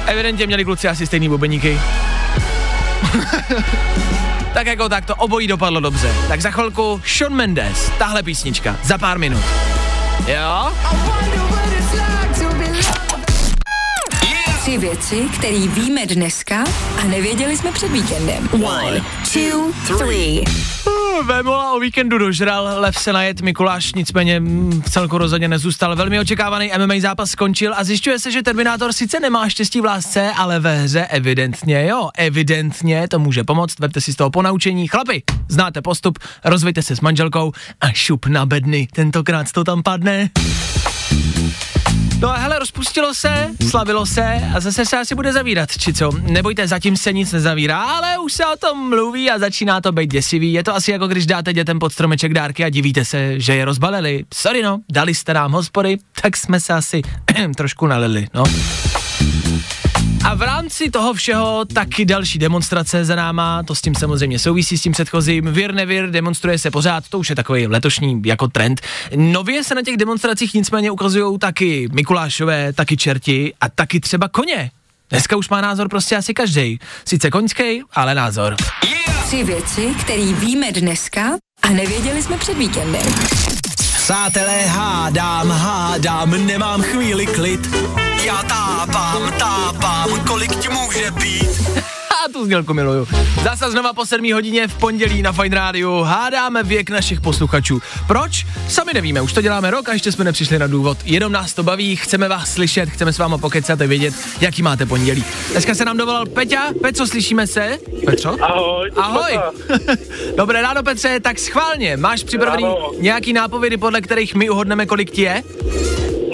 Evidentně 0.05 0.47
měli 0.47 0.65
kluci 0.65 0.87
asi 0.87 1.07
stejný 1.07 1.29
bubeníky. 1.29 1.79
tak 4.53 4.67
jako 4.67 4.89
tak 4.89 5.05
to 5.05 5.15
obojí 5.15 5.47
dopadlo 5.47 5.79
dobře. 5.79 6.13
Tak 6.27 6.41
za 6.41 6.51
chvilku 6.51 7.01
Shawn 7.17 7.35
Mendes, 7.35 7.91
tahle 7.97 8.23
písnička, 8.23 8.77
za 8.83 8.97
pár 8.97 9.19
minut. 9.19 9.43
Jo? 10.27 10.71
Tři 14.61 14.77
věci, 14.77 15.21
které 15.33 15.67
víme 15.67 16.05
dneska 16.05 16.63
a 17.01 17.03
nevěděli 17.03 17.57
jsme 17.57 17.71
před 17.71 17.91
víkendem. 17.91 18.49
One, 18.63 19.01
two, 19.33 19.71
three. 19.97 20.43
Vémola 21.23 21.73
o 21.73 21.79
víkendu 21.79 22.17
dožral, 22.17 22.69
lev 22.81 22.97
se 22.97 23.13
najet, 23.13 23.41
Mikuláš 23.41 23.93
nicméně 23.93 24.39
mm, 24.39 24.81
v 24.81 24.89
celku 24.89 25.17
rozhodně 25.17 25.47
nezůstal. 25.47 25.95
Velmi 25.95 26.19
očekávaný 26.19 26.71
MMA 26.77 26.93
zápas 26.99 27.29
skončil 27.29 27.73
a 27.77 27.83
zjišťuje 27.83 28.19
se, 28.19 28.31
že 28.31 28.43
Terminátor 28.43 28.93
sice 28.93 29.19
nemá 29.19 29.49
štěstí 29.49 29.81
v 29.81 29.85
lásce, 29.85 30.31
ale 30.37 30.59
ve 30.59 30.77
hře 30.77 31.05
evidentně 31.05 31.87
jo, 31.87 32.09
evidentně 32.17 33.07
to 33.07 33.19
může 33.19 33.43
pomoct, 33.43 33.79
vemte 33.79 34.01
si 34.01 34.13
z 34.13 34.15
toho 34.15 34.29
ponaučení. 34.29 34.87
Chlapi, 34.87 35.23
znáte 35.49 35.81
postup, 35.81 36.19
rozvejte 36.45 36.81
se 36.81 36.95
s 36.95 37.01
manželkou 37.01 37.51
a 37.81 37.89
šup 37.91 38.25
na 38.25 38.45
bedny, 38.45 38.87
tentokrát 38.93 39.51
to 39.51 39.63
tam 39.63 39.83
padne. 39.83 40.29
No 42.19 42.29
a 42.29 42.37
hele, 42.37 42.59
rozpustilo 42.59 43.13
se, 43.13 43.47
slavilo 43.69 44.05
se 44.05 44.41
a 44.55 44.59
zase 44.59 44.85
se 44.85 44.97
asi 44.97 45.15
bude 45.15 45.33
zavírat, 45.33 45.77
či 45.77 45.93
co? 45.93 46.11
Nebojte, 46.21 46.67
zatím 46.67 46.97
se 46.97 47.13
nic 47.13 47.31
nezavírá, 47.31 47.81
ale 47.81 48.17
už 48.17 48.33
se 48.33 48.45
o 48.45 48.57
tom 48.57 48.89
mluví 48.89 49.29
a 49.31 49.39
začíná 49.39 49.81
to 49.81 49.91
být 49.91 50.11
děsivý. 50.11 50.53
Je 50.53 50.63
to 50.63 50.75
asi 50.75 50.91
jako 50.91 51.07
když 51.07 51.25
dáte 51.25 51.53
dětem 51.53 51.79
pod 51.79 51.93
stromeček 51.93 52.33
dárky 52.33 52.63
a 52.63 52.69
divíte 52.69 53.05
se, 53.05 53.39
že 53.39 53.55
je 53.55 53.65
rozbalili. 53.65 54.25
Sorry 54.33 54.63
no, 54.63 54.79
dali 54.91 55.15
jste 55.15 55.33
nám 55.33 55.51
hospody, 55.51 55.97
tak 56.21 56.37
jsme 56.37 56.59
se 56.59 56.73
asi 56.73 57.01
trošku 57.55 57.87
nalili, 57.87 58.27
no. 58.33 58.43
A 60.23 60.35
v 60.35 60.41
rámci 60.41 60.91
toho 60.91 61.13
všeho 61.13 61.65
taky 61.65 62.05
další 62.05 62.39
demonstrace 62.39 63.05
za 63.05 63.15
náma, 63.15 63.63
to 63.63 63.75
s 63.75 63.81
tím 63.81 63.95
samozřejmě 63.95 64.39
souvisí 64.39 64.77
s 64.77 64.81
tím 64.81 64.91
předchozím. 64.91 65.45
Vir 65.45 65.73
nevir, 65.73 66.11
demonstruje 66.11 66.59
se 66.59 66.71
pořád, 66.71 67.03
to 67.09 67.19
už 67.19 67.29
je 67.29 67.35
takový 67.35 67.67
letošní 67.67 68.21
jako 68.25 68.47
trend. 68.47 68.81
Nově 69.15 69.63
se 69.63 69.75
na 69.75 69.81
těch 69.81 69.97
demonstracích 69.97 70.53
nicméně 70.53 70.91
ukazují 70.91 71.39
taky 71.39 71.89
Mikulášové, 71.91 72.73
taky 72.73 72.97
čerti 72.97 73.53
a 73.61 73.69
taky 73.69 73.99
třeba 73.99 74.27
koně. 74.27 74.71
Dneska 75.09 75.35
už 75.35 75.49
má 75.49 75.61
názor 75.61 75.89
prostě 75.89 76.15
asi 76.15 76.33
každý. 76.33 76.79
Sice 77.05 77.31
koňský, 77.31 77.81
ale 77.93 78.15
názor. 78.15 78.55
Tři 79.25 79.43
věci, 79.43 79.93
které 80.01 80.33
víme 80.33 80.71
dneska 80.71 81.21
a 81.61 81.69
nevěděli 81.69 82.23
jsme 82.23 82.37
před 82.37 82.57
víkendem. 82.57 83.03
Přátelé, 84.07 84.65
hádám, 84.65 85.51
hádám, 85.51 86.45
nemám 86.47 86.81
chvíli 86.81 87.25
klid. 87.25 87.59
Já 88.25 88.43
tápám, 88.43 89.33
tápám, 89.39 90.25
kolik 90.27 90.55
ti 90.55 90.69
může 90.69 91.11
být. 91.11 91.86
Tu 92.33 92.45
znělku 92.45 92.73
miluju. 92.73 93.07
Zase 93.43 93.71
znova 93.71 93.93
po 93.93 94.05
7 94.05 94.33
hodině 94.33 94.67
v 94.67 94.75
pondělí 94.75 95.21
na 95.21 95.31
Fine 95.31 95.55
Radio 95.55 96.03
hádáme 96.03 96.63
věk 96.63 96.89
našich 96.89 97.21
posluchačů. 97.21 97.81
Proč? 98.07 98.45
Sami 98.67 98.91
nevíme, 98.93 99.21
už 99.21 99.33
to 99.33 99.41
děláme 99.41 99.71
rok 99.71 99.89
a 99.89 99.93
ještě 99.93 100.11
jsme 100.11 100.23
nepřišli 100.25 100.59
na 100.59 100.67
důvod. 100.67 100.97
Jenom 101.05 101.31
nás 101.31 101.53
to 101.53 101.63
baví, 101.63 101.95
chceme 101.95 102.27
vás 102.27 102.53
slyšet, 102.53 102.89
chceme 102.89 103.13
s 103.13 103.17
váma 103.17 103.37
pokecat 103.37 103.81
a 103.81 103.85
vědět, 103.85 104.13
jaký 104.41 104.61
máte 104.63 104.85
pondělí. 104.85 105.23
Dneska 105.51 105.75
se 105.75 105.85
nám 105.85 105.97
dovolal 105.97 106.25
Peťa. 106.25 106.67
Peťo, 106.81 107.07
slyšíme 107.07 107.47
se? 107.47 107.77
Petro? 108.05 108.35
Ahoj. 108.43 108.91
Ahoj. 108.95 109.39
Dobré 110.37 110.61
ráno, 110.61 110.83
Petře, 110.83 111.19
tak 111.19 111.39
schválně, 111.39 111.97
máš 111.97 112.23
připravený 112.23 112.63
Ráno. 112.63 112.91
nějaký 112.99 113.33
nápovědy, 113.33 113.77
podle 113.77 114.01
kterých 114.01 114.35
my 114.35 114.49
uhodneme, 114.49 114.85
kolik 114.85 115.11
ti 115.11 115.21
je? 115.21 115.43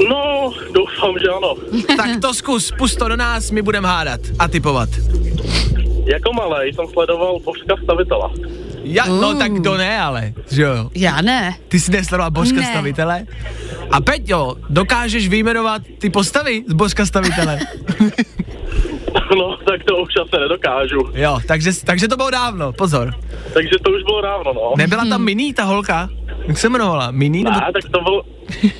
No, 0.09 0.51
doufám, 0.73 1.19
že 1.21 1.27
ano. 1.29 1.55
Tak 1.97 2.09
to 2.21 2.33
zkus, 2.33 2.71
pust 2.77 2.97
to 3.00 3.07
do 3.07 3.15
nás, 3.15 3.51
my 3.51 3.62
budeme 3.62 3.88
hádat 3.88 4.19
a 4.39 4.47
typovat. 4.47 4.89
Jako 6.05 6.33
malej 6.33 6.74
jsem 6.74 6.86
sledoval 6.88 7.39
božka 7.39 7.75
stavitela. 7.83 8.31
Ja, 8.83 9.07
no 9.07 9.39
tak 9.39 9.51
to 9.63 9.77
ne, 9.79 10.00
ale, 10.00 10.33
že 10.51 10.62
jo. 10.62 10.89
Já 10.95 11.22
ne. 11.22 11.55
Ty 11.67 11.79
jsi 11.79 11.91
nesledoval 11.91 12.31
Božka 12.31 12.60
Ne. 12.60 12.65
stavitele? 12.67 13.25
A 13.91 14.01
Peťo, 14.01 14.55
dokážeš 14.69 15.27
vyjmenovat 15.27 15.81
ty 16.00 16.10
postavy 16.10 16.63
z 16.67 16.74
Božka 16.74 17.05
stavitele? 17.05 17.60
No, 19.37 19.57
tak 19.57 19.83
to 19.83 19.95
už 19.97 20.09
asi 20.21 20.41
nedokážu. 20.41 20.99
jo, 21.13 21.39
takže, 21.47 21.71
takže 21.85 22.07
to 22.07 22.15
bylo 22.15 22.29
dávno, 22.29 22.73
pozor. 22.73 23.13
Takže 23.53 23.71
to 23.85 23.91
už 23.91 24.03
bylo 24.03 24.21
dávno, 24.21 24.53
no. 24.53 24.73
Nebyla 24.77 25.05
tam 25.05 25.23
Miní, 25.23 25.53
ta 25.53 25.63
holka? 25.63 26.09
Jak 26.47 26.57
se 26.57 26.67
jmenovala? 26.67 27.11
Miní? 27.11 27.43
Nebo... 27.43 27.55
Ne, 27.59 27.71
tak 27.73 27.91
to 27.91 28.01
bylo... 28.01 28.23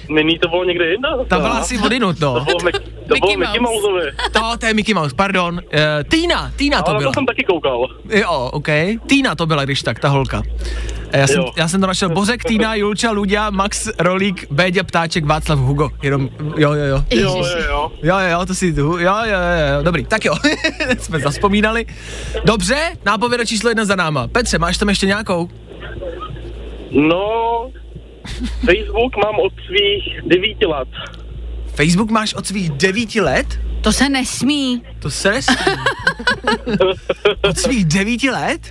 Nyní 0.10 0.40
to 0.40 0.48
bylo 0.48 0.64
někde 0.64 0.92
jinde. 0.92 1.08
Ta 1.28 1.40
byla 1.40 1.50
asi 1.52 1.80
odinut, 1.80 2.20
To 2.20 2.34
no. 2.34 2.46
bylo, 2.46 2.58
Mickey, 2.66 2.82
to 3.08 3.16
bylo 3.22 3.38
Mickey 3.38 3.60
Mouseovi. 3.60 4.02
To, 4.32 4.40
to 4.60 4.66
je 4.66 4.74
Mickey 4.74 4.94
Mouse, 4.96 5.16
pardon. 5.16 5.54
Uh, 5.56 5.60
Týna, 6.08 6.52
Týna 6.56 6.82
to 6.82 6.90
Ale 6.90 7.00
byla. 7.00 7.12
to 7.12 7.20
jsem 7.20 7.26
taky 7.26 7.44
koukal. 7.44 7.88
Jo, 8.10 8.50
OK. 8.54 8.68
Týna 9.08 9.36
to 9.36 9.46
byla, 9.46 9.66
když 9.66 9.82
tak, 9.82 10.00
ta 10.00 10.10
holka. 10.10 10.42
Eh, 11.12 11.20
Já 11.20 11.28
jsem, 11.28 11.42
Jo. 11.42 11.52
já 11.58 11.68
jsem 11.68 11.82
to 11.82 11.88
našel. 11.88 12.10
Bořek, 12.10 12.44
Týna, 12.44 12.76
Julča, 12.76 13.12
Ludia, 13.12 13.50
Max, 13.50 13.90
Rolík, 14.00 14.48
Béďa, 14.52 14.84
Ptáček, 14.84 15.26
Václav, 15.26 15.60
Hugo. 15.60 15.90
Jenom, 16.02 16.30
jo, 16.58 16.74
jo, 16.74 16.84
jo. 16.86 17.04
Jo, 17.12 17.36
jo, 17.38 17.46
jo. 17.70 17.92
Jo, 18.04 18.18
jo, 18.20 18.28
jo, 18.40 18.46
to 18.46 18.56
si 18.56 18.74
tu, 18.74 18.82
jo, 18.82 18.98
jo, 19.00 19.24
jo, 19.26 19.76
jo, 19.78 19.84
dobrý, 19.84 20.06
tak 20.06 20.26
jo, 20.26 20.34
jsme 21.00 21.20
zaspomínali. 21.20 21.86
Dobře, 22.46 22.78
nápověda 23.06 23.46
číslo 23.46 23.70
jedna 23.70 23.86
za 23.86 23.96
náma. 23.96 24.28
Petře, 24.28 24.60
máš 24.60 24.78
tam 24.78 24.90
ještě 24.90 25.06
nějakou? 25.06 25.50
No, 26.92 27.22
Facebook 28.66 29.16
mám 29.24 29.36
od 29.40 29.54
svých 29.68 30.22
devíti 30.28 30.66
let. 30.66 30.88
Facebook 31.76 32.10
máš 32.12 32.34
od 32.34 32.48
svých 32.48 32.70
devíti 32.70 33.22
let? 33.22 33.60
To 33.82 33.92
se 33.92 34.10
nesmí. 34.10 34.84
To 35.00 35.10
se 35.12 35.32
nesmí. 35.32 35.56
Od 37.50 37.58
svých 37.58 37.86
devíti 37.86 38.30
let? 38.30 38.62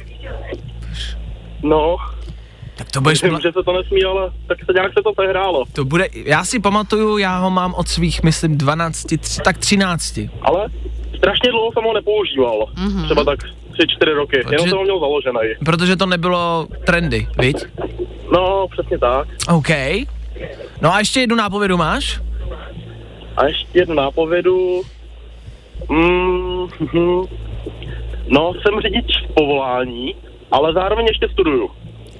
No, 1.63 1.97
Tak 2.77 2.91
to 2.91 3.01
budeš, 3.01 3.23
vím, 3.23 3.33
mla- 3.33 3.43
že 3.43 3.53
se 3.53 3.63
to 3.65 3.73
nesmí, 3.73 4.05
ale 4.05 4.31
tak 4.49 4.59
se 4.67 4.73
nějak 4.75 4.93
se 4.93 5.03
to 5.05 5.13
sehrálo. 5.21 5.65
to 5.73 5.85
bude, 5.85 6.09
já 6.15 6.45
si 6.45 6.61
pamatuju, 6.61 7.19
já 7.19 7.39
ho 7.39 7.51
mám 7.51 7.75
od 7.75 7.89
svých, 7.89 8.23
myslím, 8.23 8.59
12, 8.59 9.07
tři, 9.21 9.41
tak 9.45 9.59
13. 9.59 10.19
Ale 10.43 10.67
strašně 11.23 11.51
dlouho 11.51 11.73
jsem 11.73 11.85
ho 11.85 11.93
nepoužíval. 11.93 12.59
Mm-hmm. 12.75 13.05
Třeba 13.05 13.25
tak 13.25 13.39
tři, 13.73 13.87
čtyři 13.89 14.13
roky. 14.13 14.37
Protože- 14.43 14.55
Jenom 14.55 14.69
jsem 14.69 14.79
ho 14.79 14.85
měl 14.85 15.01
založený. 15.01 15.55
Protože 15.65 15.97
to 15.97 16.07
nebylo 16.07 16.67
trendy, 16.87 17.29
viď? 17.39 17.57
No, 18.33 18.67
přesně 18.71 18.99
tak. 18.99 19.29
OK. 19.49 19.69
No 20.81 20.95
a 20.95 20.99
ještě 20.99 21.21
jednu 21.21 21.37
nápovědu 21.37 21.77
máš? 21.77 22.21
A 23.37 23.47
ještě 23.47 23.79
jednu 23.79 23.95
nápovědu. 23.95 24.83
Mm, 25.89 26.67
hm. 26.93 27.23
no, 28.29 28.53
jsem 28.55 28.81
řidič 28.81 29.07
povolání, 29.35 30.15
ale 30.51 30.73
zároveň 30.73 31.07
ještě 31.07 31.29
studuju. 31.33 31.71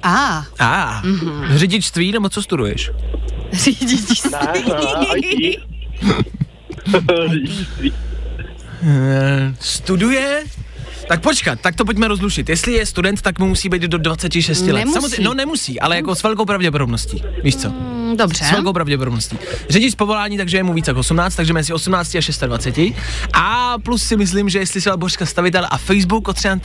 A, 0.03 0.07
A, 0.07 0.43
ah, 0.59 1.01
mm-hmm. 1.03 1.57
řidičství 1.57 2.11
nebo 2.11 2.29
co 2.29 2.41
studuješ? 2.41 2.91
řidič. 3.51 4.23
Ne, 4.23 4.53
ne, 4.67 5.19
IT. 5.19 5.59
Eh, 8.83 9.55
studuje? 9.59 10.43
Tak 11.07 11.21
počkat, 11.21 11.59
tak 11.61 11.75
to 11.75 11.85
pojďme 11.85 12.07
rozlušit. 12.07 12.49
Jestli 12.49 12.73
je 12.73 12.85
student, 12.85 13.21
tak 13.21 13.39
mu 13.39 13.47
musí 13.47 13.69
být 13.69 13.81
do 13.81 13.97
26 13.97 14.61
let. 14.61 14.73
Nemusí. 14.73 14.93
Samozřejmě, 14.93 15.23
no 15.25 15.33
nemusí, 15.33 15.79
ale 15.79 15.95
jako 15.95 16.15
s 16.15 16.23
velkou 16.23 16.45
pravděpodobností. 16.45 17.23
Víš 17.43 17.55
co? 17.55 17.69
Mm, 17.69 18.17
Dobře. 18.17 18.45
S 18.45 18.51
velkou 18.51 18.73
pravděpodobností. 18.73 19.37
Řidič 19.69 19.91
z 19.91 19.95
povolání, 19.95 20.37
takže 20.37 20.57
je 20.57 20.63
mu 20.63 20.73
víc 20.73 20.87
jak 20.87 20.97
18, 20.97 21.35
takže 21.35 21.53
mezi 21.53 21.73
18 21.73 22.15
a 22.41 22.45
26. 22.45 22.95
A 23.33 23.75
plus 23.83 24.03
si 24.03 24.17
myslím, 24.17 24.49
že 24.49 24.59
jestli 24.59 24.81
se 24.81 24.97
Božka 24.97 25.25
stavitel 25.25 25.67
a 25.69 25.77
Facebook 25.77 26.33
13, 26.33 26.63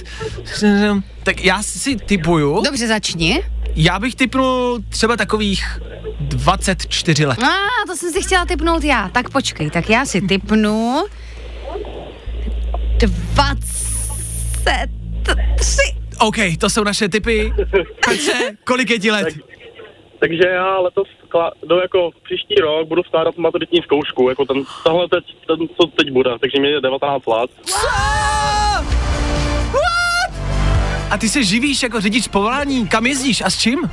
tak 1.23 1.45
já 1.45 1.63
si 1.63 1.97
typuju, 1.97 2.63
Dobře, 2.65 2.87
začni. 2.87 3.43
já 3.77 3.99
bych 3.99 4.15
typnul 4.15 4.81
třeba 4.89 5.17
takových 5.17 5.81
24 6.21 7.27
let. 7.27 7.43
A, 7.43 7.49
to 7.87 7.97
jsem 7.97 8.13
si 8.13 8.23
chtěla 8.23 8.47
typnout 8.47 8.85
já. 8.85 9.09
Tak 9.09 9.31
počkej, 9.31 9.71
tak 9.71 9.91
já 9.91 10.07
si 10.07 10.21
typnu 10.21 11.05
23. 13.07 15.83
OK, 16.21 16.37
to 16.61 16.71
jsou 16.71 16.85
naše 16.85 17.09
typy. 17.09 17.53
Petře, 18.09 18.33
kolik 18.65 18.91
je 18.91 18.99
ti 18.99 19.11
let? 19.11 19.29
Takže 20.21 20.43
já 20.49 20.79
letos 20.79 21.09
skla- 21.29 21.51
do 21.67 21.77
jako 21.77 22.11
příští 22.25 22.55
rok 22.55 22.89
budu 22.89 23.03
skládat 23.03 23.37
maturitní 23.37 23.83
zkoušku, 23.83 24.29
jako 24.29 24.45
ten, 24.45 24.65
tohle 24.85 25.09
teď, 25.09 25.25
ten, 25.47 25.57
co 25.81 25.87
teď 25.87 26.11
bude, 26.13 26.31
takže 26.41 26.61
mě 26.61 26.71
je 26.71 26.81
19 26.81 27.27
let. 27.27 27.51
A 31.11 31.19
ty 31.19 31.29
se 31.29 31.45
živíš 31.45 31.83
jako 31.83 32.01
řidič 32.01 32.29
povolání, 32.29 32.89
kam 32.89 33.07
jezdíš 33.07 33.41
a 33.41 33.51
s 33.51 33.59
čím? 33.59 33.91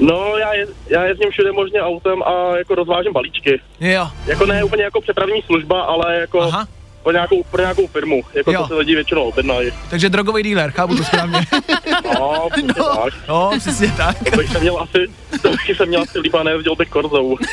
No, 0.00 0.36
já, 0.36 0.54
je, 0.54 0.66
já 0.88 1.04
jezdím 1.04 1.30
všude 1.30 1.52
možně 1.52 1.82
autem 1.82 2.22
a 2.22 2.56
jako 2.56 2.74
rozvážím 2.74 3.12
balíčky. 3.12 3.60
Jo, 3.80 4.08
Jako 4.26 4.46
ne 4.46 4.64
úplně 4.64 4.82
jako 4.82 5.00
přepravní 5.00 5.42
služba, 5.42 5.82
ale 5.82 6.16
jako 6.20 6.40
aha. 6.40 6.68
Pro 7.02 7.12
nějakou, 7.12 7.42
pro 7.50 7.60
nějakou 7.62 7.86
firmu, 7.86 8.22
jako 8.34 8.52
Jo. 8.52 8.62
to 8.62 8.68
se 8.68 8.74
lidi 8.74 8.94
většinou 8.94 9.22
objednají. 9.22 9.70
Takže 9.90 10.08
drogový 10.10 10.42
dealer, 10.42 10.70
chápu 10.70 10.96
to 10.96 11.04
správně. 11.04 11.40
No, 12.14 12.48
no, 12.78 12.84
tak. 13.04 13.14
no, 13.28 13.50
přesně 13.58 13.92
tak. 13.96 14.16
To 14.30 14.36
bych 14.36 14.52
se 14.52 14.60
měl 14.60 14.78
asi, 14.80 15.06
to 15.42 15.50
bych 15.50 15.76
se 15.76 15.86
měl 15.86 16.02
asi 16.02 16.18
líp 16.18 16.34
a 16.34 16.42
nejezdil 16.42 16.76
bych 16.76 16.88
korzou. 16.88 17.36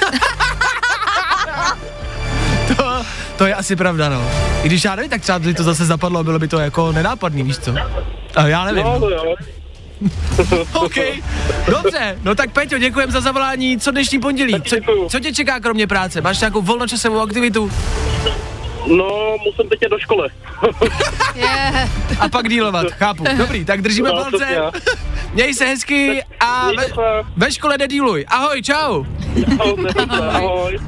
To, 2.78 3.06
to 3.38 3.46
je 3.46 3.56
asi 3.56 3.75
pravda, 3.75 4.10
no. 4.10 4.32
I 4.64 4.68
když 4.68 4.84
já 4.84 4.96
nevím, 4.96 5.10
tak 5.12 5.22
třeba 5.22 5.40
by 5.40 5.54
to 5.54 5.64
zase 5.64 5.86
zapadlo, 5.86 6.24
bylo 6.24 6.40
by 6.40 6.48
to 6.48 6.60
jako 6.60 6.92
nenápadný, 6.92 7.44
víš 7.44 7.58
co? 7.58 7.75
A 8.36 8.48
já 8.48 8.66
nevím. 8.66 8.84
No, 8.84 9.00
to 9.00 9.10
jo. 9.10 9.36
OK, 10.74 10.96
dobře, 11.68 12.20
no 12.24 12.36
tak 12.36 12.52
Peťo, 12.52 12.78
děkujem 12.78 13.12
za 13.12 13.22
zavolání, 13.22 13.80
co 13.80 13.92
dnešní 13.92 14.20
pondělí? 14.20 14.56
Co, 14.62 14.75
co 15.10 15.20
tě 15.20 15.34
čeká 15.34 15.60
kromě 15.60 15.88
práce? 15.88 16.22
Máš 16.22 16.40
nějakou 16.40 16.62
volnočasovou 16.62 17.20
aktivitu? 17.22 17.72
No, 18.88 19.36
musím 19.46 19.70
teď 19.70 19.80
do 19.92 20.00
školy. 20.00 20.30
Je. 21.36 21.89
A 22.20 22.30
pak 22.30 22.50
dílovat, 22.50 22.88
chápu. 22.92 23.24
Dobrý, 23.38 23.65
tak 23.65 23.82
držíme 23.82 24.10
No, 24.10 24.15
palce. 24.15 24.72
Měj 25.34 25.54
se 25.54 25.65
hezky 25.65 26.24
a 26.39 26.68
ve, 26.77 26.84
se. 26.84 26.94
ve 27.38 27.51
škole 27.51 27.77
nedýluj. 27.77 28.25
Ahoj, 28.27 28.62
čau. 28.62 29.04
Ahoj, 29.60 29.86
Ahoj. 30.34 30.80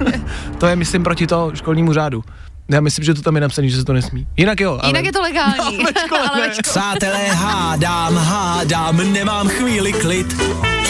To 0.58 0.68
je, 0.68 0.76
myslím, 0.76 1.04
proti 1.04 1.28
to 1.28 1.52
školnímu 1.56 1.94
řádu. 1.94 2.24
Já 2.72 2.82
myslím, 2.82 3.06
že 3.06 3.14
to 3.14 3.22
tam 3.22 3.36
je 3.36 3.42
napsané, 3.42 3.70
že 3.70 3.78
se 3.78 3.86
to 3.86 3.94
nesmí. 3.94 4.28
Jinak 4.38 4.60
jo, 4.60 4.72
ale... 4.82 4.90
Jinak 4.90 5.06
je 5.06 5.12
to 5.12 5.22
legální. 5.22 5.78
No, 5.78 5.84
ale 6.32 6.42
ne. 6.42 6.48
ve 6.48 6.54
škole. 6.54 6.64
Přátelé, 6.64 7.28
hádám, 7.28 8.16
hádám, 8.16 9.14
nemám 9.14 9.48
chvíli 9.48 9.94
klid. 9.94 10.36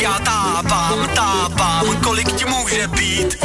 Já 0.02 0.20
tápám, 0.20 1.08
tápám, 1.16 2.02
kolik 2.04 2.32
ti 2.32 2.46
může 2.46 2.88
být. 2.88 3.38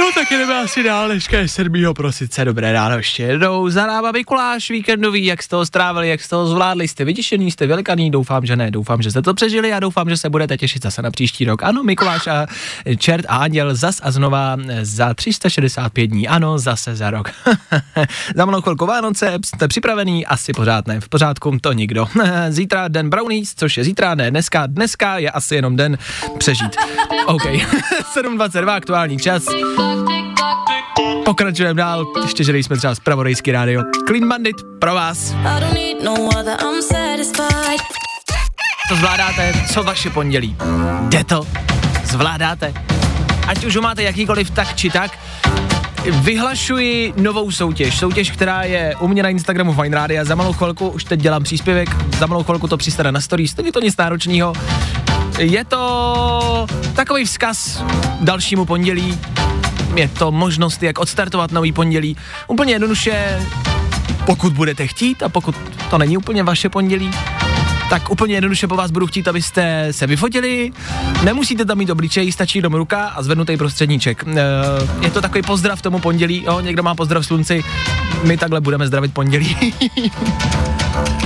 No 0.00 0.06
tak 0.14 0.30
jdeme 0.30 0.58
asi 0.58 0.82
dál, 0.82 1.08
dneška 1.08 1.38
je 1.38 1.48
7. 1.48 1.94
prosince, 1.94 2.44
dobré 2.44 2.72
ráno 2.72 2.96
ještě 2.96 3.22
jednou. 3.22 3.68
Za 3.68 3.86
náma 3.86 4.12
Mikuláš 4.12 4.70
víkendový, 4.70 5.24
jak 5.24 5.42
jste 5.42 5.56
ho 5.56 5.66
strávili, 5.66 6.08
jak 6.08 6.20
jste 6.20 6.36
ho 6.36 6.46
zvládli, 6.46 6.88
jste 6.88 7.04
vytěšený, 7.04 7.50
jste 7.50 7.66
velikaný, 7.66 8.10
doufám, 8.10 8.46
že 8.46 8.56
ne, 8.56 8.70
doufám, 8.70 9.02
že 9.02 9.10
jste 9.10 9.22
to 9.22 9.34
přežili 9.34 9.72
a 9.72 9.80
doufám, 9.80 10.08
že 10.10 10.16
se 10.16 10.30
budete 10.30 10.56
těšit 10.56 10.82
zase 10.82 11.02
na 11.02 11.10
příští 11.10 11.44
rok. 11.44 11.62
Ano, 11.62 11.82
Mikuláš 11.82 12.26
a 12.26 12.46
čert 12.98 13.24
a 13.28 13.36
anděl 13.36 13.74
zas 13.74 14.00
a 14.02 14.10
znova 14.10 14.56
za 14.82 15.14
365 15.14 16.06
dní, 16.06 16.28
ano, 16.28 16.58
zase 16.58 16.96
za 16.96 17.10
rok. 17.10 17.30
za 18.36 18.44
malou 18.44 18.60
chvilku 18.60 18.86
Vánoce, 18.86 19.38
jste 19.44 19.68
připravený? 19.68 20.26
Asi 20.26 20.52
pořád 20.52 20.86
ne, 20.86 21.00
v 21.00 21.08
pořádku, 21.08 21.58
to 21.60 21.72
nikdo. 21.72 22.06
zítra 22.48 22.88
den 22.88 23.10
brownies, 23.10 23.54
což 23.54 23.76
je 23.76 23.84
zítra, 23.84 24.14
ne 24.14 24.30
dneska, 24.30 24.66
dneska 24.66 25.18
je 25.18 25.30
asi 25.30 25.54
jenom 25.54 25.76
den 25.76 25.98
přežít. 26.38 26.76
OK, 27.26 27.44
7.22 28.14 28.68
aktuální 28.68 29.18
čas. 29.18 29.44
Pokračujeme 31.24 31.78
dál, 31.78 32.06
ještě, 32.22 32.44
že 32.44 32.52
nejsme 32.52 32.76
třeba 32.76 32.94
zpravodajský 32.94 33.52
rádio. 33.52 33.82
Clean 34.06 34.28
Bandit 34.28 34.56
pro 34.78 34.94
vás. 34.94 35.34
No. 36.04 36.14
To 38.88 38.96
zvládáte, 38.96 39.52
co 39.72 39.82
vaše 39.82 40.10
pondělí? 40.10 40.56
Jde 41.08 41.24
to? 41.24 41.46
Zvládáte? 42.04 42.74
Ať 43.46 43.64
už 43.64 43.76
ho 43.76 43.82
máte 43.82 44.02
jakýkoliv 44.02 44.50
tak 44.50 44.76
či 44.76 44.90
tak, 44.90 45.18
vyhlašuji 46.04 47.14
novou 47.16 47.50
soutěž. 47.50 47.98
Soutěž, 47.98 48.30
která 48.30 48.62
je 48.62 48.94
u 49.00 49.08
mě 49.08 49.22
na 49.22 49.28
Instagramu 49.28 49.72
Fine 49.72 49.96
Radio. 49.96 50.24
Za 50.24 50.34
malou 50.34 50.52
chvilku 50.52 50.88
už 50.88 51.04
teď 51.04 51.20
dělám 51.20 51.42
příspěvek, 51.42 51.88
za 52.18 52.26
malou 52.26 52.42
chvilku 52.42 52.68
to 52.68 52.76
přistane 52.76 53.12
na 53.12 53.20
stories, 53.20 53.56
není 53.56 53.72
to 53.72 53.80
nic 53.80 53.96
náročného. 53.96 54.52
Je 55.38 55.64
to 55.64 56.66
takový 56.94 57.24
vzkaz 57.24 57.84
dalšímu 58.20 58.64
pondělí. 58.64 59.18
Je 59.94 60.08
to 60.08 60.30
možnost, 60.30 60.82
jak 60.82 60.98
odstartovat 60.98 61.52
nový 61.52 61.72
pondělí. 61.72 62.16
Úplně 62.46 62.74
jednoduše, 62.74 63.40
pokud 64.26 64.52
budete 64.52 64.86
chtít 64.86 65.22
a 65.22 65.28
pokud 65.28 65.56
to 65.90 65.98
není 65.98 66.16
úplně 66.16 66.42
vaše 66.42 66.68
pondělí, 66.68 67.10
tak 67.90 68.10
úplně 68.10 68.34
jednoduše 68.34 68.66
po 68.66 68.76
vás 68.76 68.90
budu 68.90 69.06
chtít, 69.06 69.28
abyste 69.28 69.88
se 69.90 70.06
vyfotili. 70.06 70.72
Nemusíte 71.24 71.64
tam 71.64 71.78
mít 71.78 71.90
obličej, 71.90 72.32
stačí 72.32 72.58
jenom 72.58 72.74
ruka 72.74 73.08
a 73.08 73.22
zvednutý 73.22 73.56
prostředníček. 73.56 74.24
E, 74.26 74.42
je 75.04 75.10
to 75.10 75.20
takový 75.20 75.42
pozdrav 75.42 75.82
tomu 75.82 75.98
pondělí, 75.98 76.44
jo, 76.46 76.60
někdo 76.60 76.82
má 76.82 76.94
pozdrav 76.94 77.26
slunci, 77.26 77.64
my 78.24 78.36
takhle 78.36 78.60
budeme 78.60 78.86
zdravit 78.86 79.14
pondělí. 79.14 79.74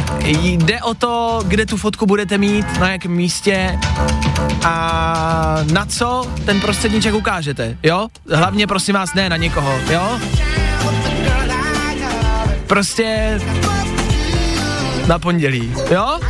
Jde 0.24 0.82
o 0.82 0.94
to, 0.94 1.40
kde 1.46 1.66
tu 1.66 1.76
fotku 1.76 2.06
budete 2.06 2.38
mít, 2.38 2.78
na 2.80 2.90
jakém 2.90 3.12
místě 3.12 3.78
a 4.64 5.56
na 5.72 5.86
co 5.86 6.30
ten 6.44 6.60
prostředníček 6.60 7.14
ukážete, 7.14 7.78
jo? 7.82 8.08
Hlavně 8.32 8.66
prosím 8.66 8.94
vás 8.94 9.14
ne 9.14 9.28
na 9.28 9.36
někoho, 9.36 9.78
jo? 9.90 10.20
Prostě 12.66 13.38
na 15.06 15.18
pondělí, 15.18 15.72
jo? 15.90 16.20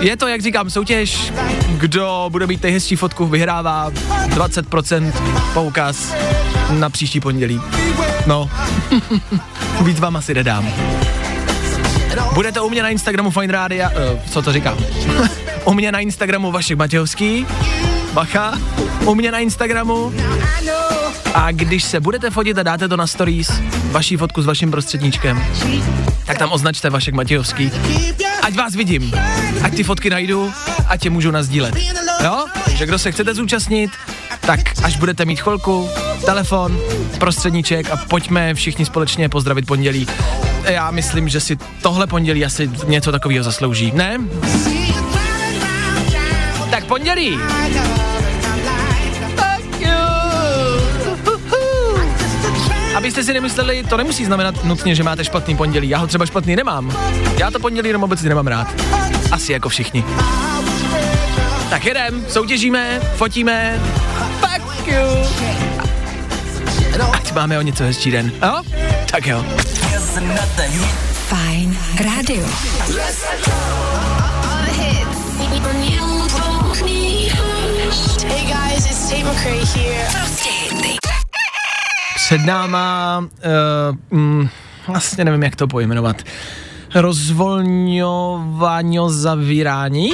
Je 0.00 0.16
to, 0.16 0.28
jak 0.28 0.42
říkám, 0.42 0.70
soutěž. 0.70 1.32
Kdo 1.68 2.28
bude 2.32 2.46
mít 2.46 2.62
nejhezčí 2.62 2.96
fotku, 2.96 3.26
vyhrává 3.26 3.90
20% 4.28 5.12
poukaz 5.54 6.14
na 6.70 6.90
příští 6.90 7.20
pondělí. 7.20 7.60
No, 8.26 8.50
víc 9.84 10.00
vám 10.00 10.16
asi 10.16 10.34
nedám. 10.34 10.72
Bude 12.34 12.52
to 12.52 12.66
u 12.66 12.70
mě 12.70 12.82
na 12.82 12.88
Instagramu 12.88 13.30
Fine 13.30 13.52
Radio, 13.52 13.88
uh, 13.88 14.20
co 14.30 14.42
to 14.42 14.52
říkám? 14.52 14.78
u 15.64 15.74
mě 15.74 15.92
na 15.92 15.98
Instagramu 15.98 16.52
Vašek 16.52 16.78
Matějovský, 16.78 17.46
bacha, 18.12 18.58
u 19.04 19.14
mě 19.14 19.32
na 19.32 19.38
Instagramu 19.38 20.12
a 21.34 21.52
když 21.52 21.84
se 21.84 22.00
budete 22.00 22.30
fotit 22.30 22.58
a 22.58 22.62
dáte 22.62 22.88
to 22.88 22.96
na 22.96 23.06
stories, 23.06 23.52
vaší 23.90 24.16
fotku 24.16 24.42
s 24.42 24.46
vaším 24.46 24.70
prostředníčkem, 24.70 25.46
tak 26.24 26.38
tam 26.38 26.52
označte 26.52 26.90
Vašek 26.90 27.14
Matějovský. 27.14 27.70
Ať 28.42 28.54
vás 28.54 28.74
vidím, 28.74 29.12
ať 29.62 29.76
ty 29.76 29.82
fotky 29.82 30.10
najdu, 30.10 30.52
ať 30.88 31.04
je 31.04 31.10
můžu 31.10 31.30
nazdílet. 31.30 31.74
Jo? 32.24 32.46
Takže 32.64 32.86
kdo 32.86 32.98
se 32.98 33.12
chcete 33.12 33.34
zúčastnit, 33.34 33.90
tak 34.46 34.60
až 34.82 34.96
budete 34.96 35.24
mít 35.24 35.40
chvilku, 35.40 35.88
telefon, 36.24 36.78
prostředníček 37.18 37.90
a 37.90 37.96
pojďme 37.96 38.54
všichni 38.54 38.86
společně 38.86 39.28
pozdravit 39.28 39.66
pondělí. 39.66 40.06
Já 40.62 40.90
myslím, 40.90 41.28
že 41.28 41.40
si 41.40 41.56
tohle 41.82 42.06
pondělí 42.06 42.44
asi 42.44 42.70
něco 42.86 43.12
takového 43.12 43.44
zaslouží, 43.44 43.92
ne? 43.94 44.18
Tak 46.70 46.84
pondělí. 46.84 47.38
Abyste 52.94 53.24
si 53.24 53.32
nemysleli, 53.32 53.84
to 53.88 53.96
nemusí 53.96 54.24
znamenat 54.24 54.64
nutně, 54.64 54.94
že 54.94 55.02
máte 55.02 55.24
špatný 55.24 55.56
pondělí. 55.56 55.88
Já 55.88 55.98
ho 55.98 56.06
třeba 56.06 56.26
špatný 56.26 56.56
nemám. 56.56 56.96
Já 57.38 57.50
to 57.50 57.60
pondělí 57.60 57.88
jenom 57.88 58.02
obecně 58.02 58.28
nemám 58.28 58.46
rád. 58.46 58.68
Asi 59.32 59.52
jako 59.52 59.68
všichni. 59.68 60.04
Tak 61.70 61.84
jedem, 61.84 62.24
soutěžíme, 62.28 63.00
fotíme. 63.14 63.80
Fuck 64.86 64.94
you. 64.94 65.06
Ať 67.12 67.32
máme 67.32 67.58
o 67.58 67.62
něco 67.62 67.84
hezčí 67.84 68.10
den. 68.10 68.32
Jo? 68.42 68.62
Tak 69.10 69.26
jo. 69.26 69.44
Fajn 71.28 71.78
rádio. 72.04 72.46
Hey 78.26 78.46
guys, 78.46 78.86
it's 78.86 79.10
Tate 79.10 79.24
McRae 79.24 79.64
here. 79.74 80.06
Prostě. 80.18 80.50
Před 82.14 82.44
náma, 82.44 83.18
uh, 83.20 83.28
mm, 84.18 84.48
vlastně 84.88 85.24
nevím, 85.24 85.42
jak 85.42 85.56
to 85.56 85.66
pojmenovat, 85.66 86.22
rozvolňování 86.94 88.98
zavírání? 89.08 90.10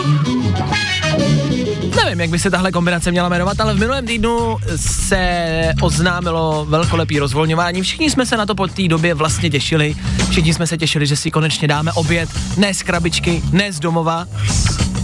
Nevím, 2.12 2.20
jak 2.20 2.31
by 2.31 2.38
se 2.38 2.51
tahle 2.51 2.72
kombinace 2.72 3.11
měla 3.11 3.29
jmenovat, 3.29 3.61
ale 3.61 3.75
v 3.75 3.79
minulém 3.79 4.07
týdnu 4.07 4.57
se 4.77 5.75
oznámilo 5.81 6.66
velkolepý 6.68 7.18
rozvolňování. 7.18 7.83
Všichni 7.83 8.11
jsme 8.11 8.27
se 8.27 8.37
na 8.37 8.46
to 8.46 8.55
po 8.55 8.66
té 8.66 8.88
době 8.88 9.14
vlastně 9.14 9.51
těšili. 9.51 9.94
Všichni 10.31 10.55
jsme 10.55 10.66
se 10.66 10.79
těšili, 10.79 11.07
že 11.07 11.16
si 11.16 11.31
konečně 11.31 11.68
dáme 11.68 11.92
oběd, 11.92 12.29
ne 12.57 12.75
z 12.75 12.83
krabičky, 12.83 13.42
ne 13.53 13.72
z 13.72 13.81
domova. 13.81 14.27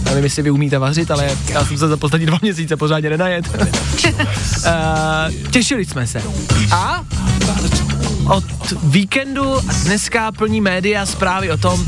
Nevím, 0.03 0.23
jestli 0.23 0.43
vy 0.43 0.51
umíte 0.51 0.79
vařit, 0.79 1.11
ale 1.11 1.37
já 1.49 1.65
jsem 1.65 1.77
se 1.77 1.87
za 1.87 1.97
poslední 1.97 2.27
dva 2.27 2.37
měsíce 2.41 2.77
pořádně 2.77 3.09
nenajet. 3.09 3.49
uh, 3.55 3.61
těšili 5.51 5.85
jsme 5.85 6.07
se. 6.07 6.21
A 6.71 7.05
od 8.25 8.43
víkendu 8.83 9.57
a 9.57 9.73
dneska 9.83 10.31
plní 10.31 10.61
média 10.61 11.05
zprávy 11.05 11.51
o 11.51 11.57
tom, 11.57 11.85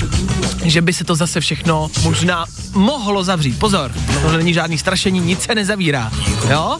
že 0.63 0.81
by 0.81 0.93
se 0.93 1.03
to 1.03 1.15
zase 1.15 1.41
všechno 1.41 1.91
možná 2.03 2.45
mohlo 2.73 3.23
zavřít. 3.23 3.59
Pozor, 3.59 3.91
to 4.21 4.37
není 4.37 4.53
žádný 4.53 4.77
strašení, 4.77 5.19
nic 5.19 5.41
se 5.41 5.55
nezavírá, 5.55 6.11
jo? 6.49 6.77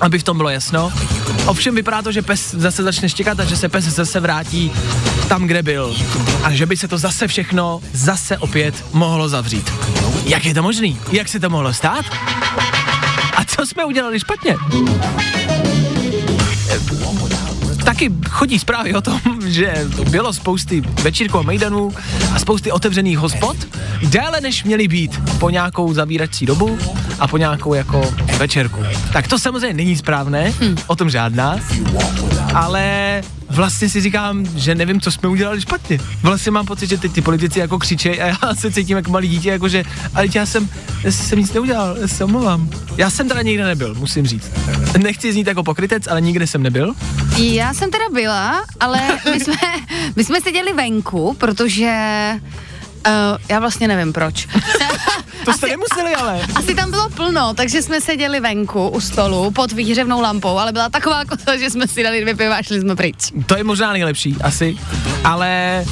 Aby 0.00 0.18
v 0.18 0.22
tom 0.22 0.36
bylo 0.36 0.48
jasno. 0.48 0.92
Ovšem 1.46 1.74
vypadá 1.74 2.02
to, 2.02 2.12
že 2.12 2.22
pes 2.22 2.54
zase 2.54 2.82
začne 2.82 3.08
štěkat 3.08 3.40
a 3.40 3.44
že 3.44 3.56
se 3.56 3.68
pes 3.68 3.84
zase 3.84 4.20
vrátí 4.20 4.72
tam, 5.28 5.46
kde 5.46 5.62
byl. 5.62 5.96
A 6.42 6.52
že 6.52 6.66
by 6.66 6.76
se 6.76 6.88
to 6.88 6.98
zase 6.98 7.28
všechno 7.28 7.80
zase 7.92 8.38
opět 8.38 8.84
mohlo 8.92 9.28
zavřít. 9.28 9.72
Jak 10.24 10.44
je 10.44 10.54
to 10.54 10.62
možný? 10.62 10.98
Jak 11.12 11.28
se 11.28 11.40
to 11.40 11.50
mohlo 11.50 11.74
stát? 11.74 12.04
A 13.36 13.44
co 13.44 13.66
jsme 13.66 13.84
udělali 13.84 14.20
špatně? 14.20 14.56
Taky 18.00 18.14
chodí 18.30 18.58
zprávy 18.58 18.94
o 18.94 19.00
tom, 19.00 19.20
že 19.46 19.86
bylo 20.10 20.32
spousty 20.32 20.80
večírků 20.80 21.38
a 21.38 21.42
mejdanů 21.42 21.92
a 22.34 22.38
spousty 22.38 22.72
otevřených 22.72 23.18
hospod, 23.18 23.56
déle 24.02 24.40
než 24.40 24.64
měly 24.64 24.88
být 24.88 25.20
po 25.38 25.50
nějakou 25.50 25.94
zavírací 25.94 26.46
dobu 26.46 26.78
a 27.18 27.28
po 27.28 27.36
nějakou 27.36 27.74
jako 27.74 28.14
večerku. 28.38 28.80
Tak 29.12 29.28
to 29.28 29.38
samozřejmě 29.38 29.76
není 29.76 29.96
správné, 29.96 30.52
o 30.86 30.96
tom 30.96 31.10
žádná, 31.10 31.56
ale 32.54 33.22
vlastně 33.50 33.88
si 33.88 34.00
říkám, 34.00 34.46
že 34.56 34.74
nevím, 34.74 35.00
co 35.00 35.10
jsme 35.10 35.28
udělali 35.28 35.60
špatně. 35.60 35.98
Vlastně 36.22 36.52
mám 36.52 36.66
pocit, 36.66 36.86
že 36.86 36.98
teď 36.98 37.12
ty 37.12 37.22
politici 37.22 37.58
jako 37.58 37.78
křičejí 37.78 38.20
a 38.20 38.26
já 38.26 38.54
se 38.54 38.70
cítím 38.70 38.96
jako 38.96 39.10
malý 39.10 39.28
dítě, 39.28 39.50
jakože, 39.50 39.84
ale 40.14 40.26
já 40.34 40.46
jsem, 40.46 40.68
já 41.02 41.12
jsem 41.12 41.38
nic 41.38 41.52
neudělal, 41.52 41.96
já 42.00 42.08
se 42.08 42.24
omlouvám. 42.24 42.70
Já 42.96 43.10
jsem 43.10 43.28
teda 43.28 43.42
nikde 43.42 43.64
nebyl, 43.64 43.94
musím 43.94 44.26
říct. 44.26 44.50
Nechci 44.98 45.32
znít 45.32 45.46
jako 45.46 45.62
pokrytec, 45.62 46.06
ale 46.06 46.20
nikde 46.20 46.46
jsem 46.46 46.62
nebyl. 46.62 46.94
Já 47.36 47.74
jsem 47.74 47.89
teda 47.90 48.04
byla, 48.12 48.64
ale 48.80 49.00
my 49.32 49.40
jsme, 49.40 49.56
my 50.16 50.24
jsme 50.24 50.40
seděli 50.40 50.72
venku, 50.72 51.34
protože 51.38 51.92
uh, 53.06 53.12
já 53.48 53.60
vlastně 53.60 53.88
nevím 53.88 54.12
proč. 54.12 54.48
To 55.44 55.52
jste 55.52 55.66
nemuseli, 55.66 56.14
ale. 56.14 56.40
Asi 56.54 56.74
tam 56.74 56.90
bylo 56.90 57.10
plno, 57.10 57.54
takže 57.54 57.82
jsme 57.82 58.00
seděli 58.00 58.40
venku 58.40 58.88
u 58.88 59.00
stolu 59.00 59.50
pod 59.50 59.72
výhřevnou 59.72 60.20
lampou, 60.20 60.58
ale 60.58 60.72
byla 60.72 60.88
taková 60.88 61.24
kosa, 61.24 61.56
že 61.56 61.70
jsme 61.70 61.88
si 61.88 62.02
dali 62.02 62.20
dvě 62.20 62.36
piva 62.36 62.56
a 62.56 62.62
šli 62.62 62.80
jsme 62.80 62.96
pryč. 62.96 63.16
To 63.46 63.56
je 63.56 63.64
možná 63.64 63.92
nejlepší, 63.92 64.36
asi. 64.42 64.76
Ale 65.24 65.84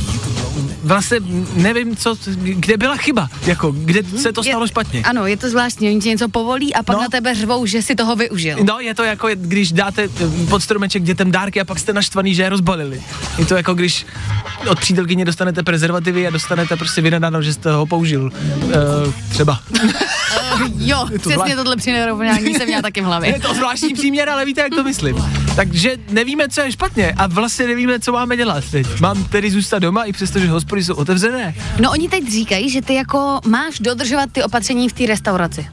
vlastně 0.82 1.18
nevím, 1.54 1.96
co, 1.96 2.16
kde 2.36 2.76
byla 2.76 2.96
chyba, 2.96 3.28
jako, 3.46 3.70
kde 3.76 4.02
se 4.18 4.32
to 4.32 4.42
stalo 4.42 4.64
je, 4.64 4.68
špatně. 4.68 5.02
Ano, 5.02 5.26
je 5.26 5.36
to 5.36 5.50
zvláštní, 5.50 5.88
oni 5.88 6.00
ti 6.00 6.08
něco 6.08 6.28
povolí 6.28 6.74
a 6.74 6.82
pak 6.82 6.96
No. 6.96 7.02
na 7.02 7.08
tebe 7.08 7.34
řvou, 7.34 7.66
že 7.66 7.82
si 7.82 7.94
toho 7.94 8.16
využil. 8.16 8.58
No, 8.64 8.80
je 8.80 8.94
to 8.94 9.04
jako, 9.04 9.28
když 9.34 9.72
dáte 9.72 10.02
eh, 10.04 10.46
pod 10.50 10.62
stromeček 10.62 11.02
dětem 11.02 11.30
dárky 11.30 11.60
a 11.60 11.64
pak 11.64 11.78
jste 11.78 11.92
naštvaný, 11.92 12.34
že 12.34 12.42
je 12.42 12.48
rozbalili. 12.48 13.02
Je 13.38 13.46
to 13.46 13.56
jako, 13.56 13.74
když 13.74 14.06
od 14.70 14.80
přítelkyně 14.80 15.24
dostanete 15.24 15.62
prezervativy 15.62 16.26
a 16.26 16.30
dostanete 16.30 16.76
prostě 16.76 17.00
vynadáno, 17.00 17.42
že 17.42 17.52
jste 17.54 17.72
ho 17.72 17.86
použil. 17.86 18.30
Uh, 18.64 18.72
třeba. 19.30 19.60
Jo, 20.78 21.06
Je 21.12 21.18
to 21.18 21.30
přesně 21.30 21.56
tohle 21.56 21.76
přirovnání 21.76 22.54
jsem 22.54 22.66
měla 22.66 22.82
taky 22.82 23.00
v 23.00 23.04
hlavě. 23.04 23.30
Je 23.30 23.40
to 23.40 23.54
zvláštní 23.54 23.94
příměr, 23.94 24.28
ale 24.28 24.44
víte, 24.44 24.60
jak 24.60 24.74
to 24.74 24.84
myslím. 24.84 25.16
Takže 25.58 25.96
nevíme, 26.10 26.48
co 26.48 26.60
je 26.60 26.72
špatně 26.72 27.12
a 27.16 27.26
vlastně 27.26 27.66
nevíme, 27.66 28.00
co 28.00 28.12
máme 28.12 28.36
dělat 28.36 28.64
teď. 28.70 29.00
Mám 29.00 29.24
tedy 29.24 29.50
zůstat 29.50 29.78
doma, 29.78 30.04
i 30.04 30.12
přesto, 30.12 30.38
že 30.38 30.48
hospody 30.48 30.84
jsou 30.84 30.94
otevřené. 30.94 31.54
No 31.80 31.90
oni 31.90 32.08
teď 32.08 32.30
říkají, 32.32 32.70
že 32.70 32.82
ty 32.82 32.94
jako 32.94 33.40
máš 33.46 33.78
dodržovat 33.78 34.32
ty 34.32 34.42
opatření 34.42 34.88
v 34.88 34.92
té 34.92 35.06
restauraci. 35.06 35.68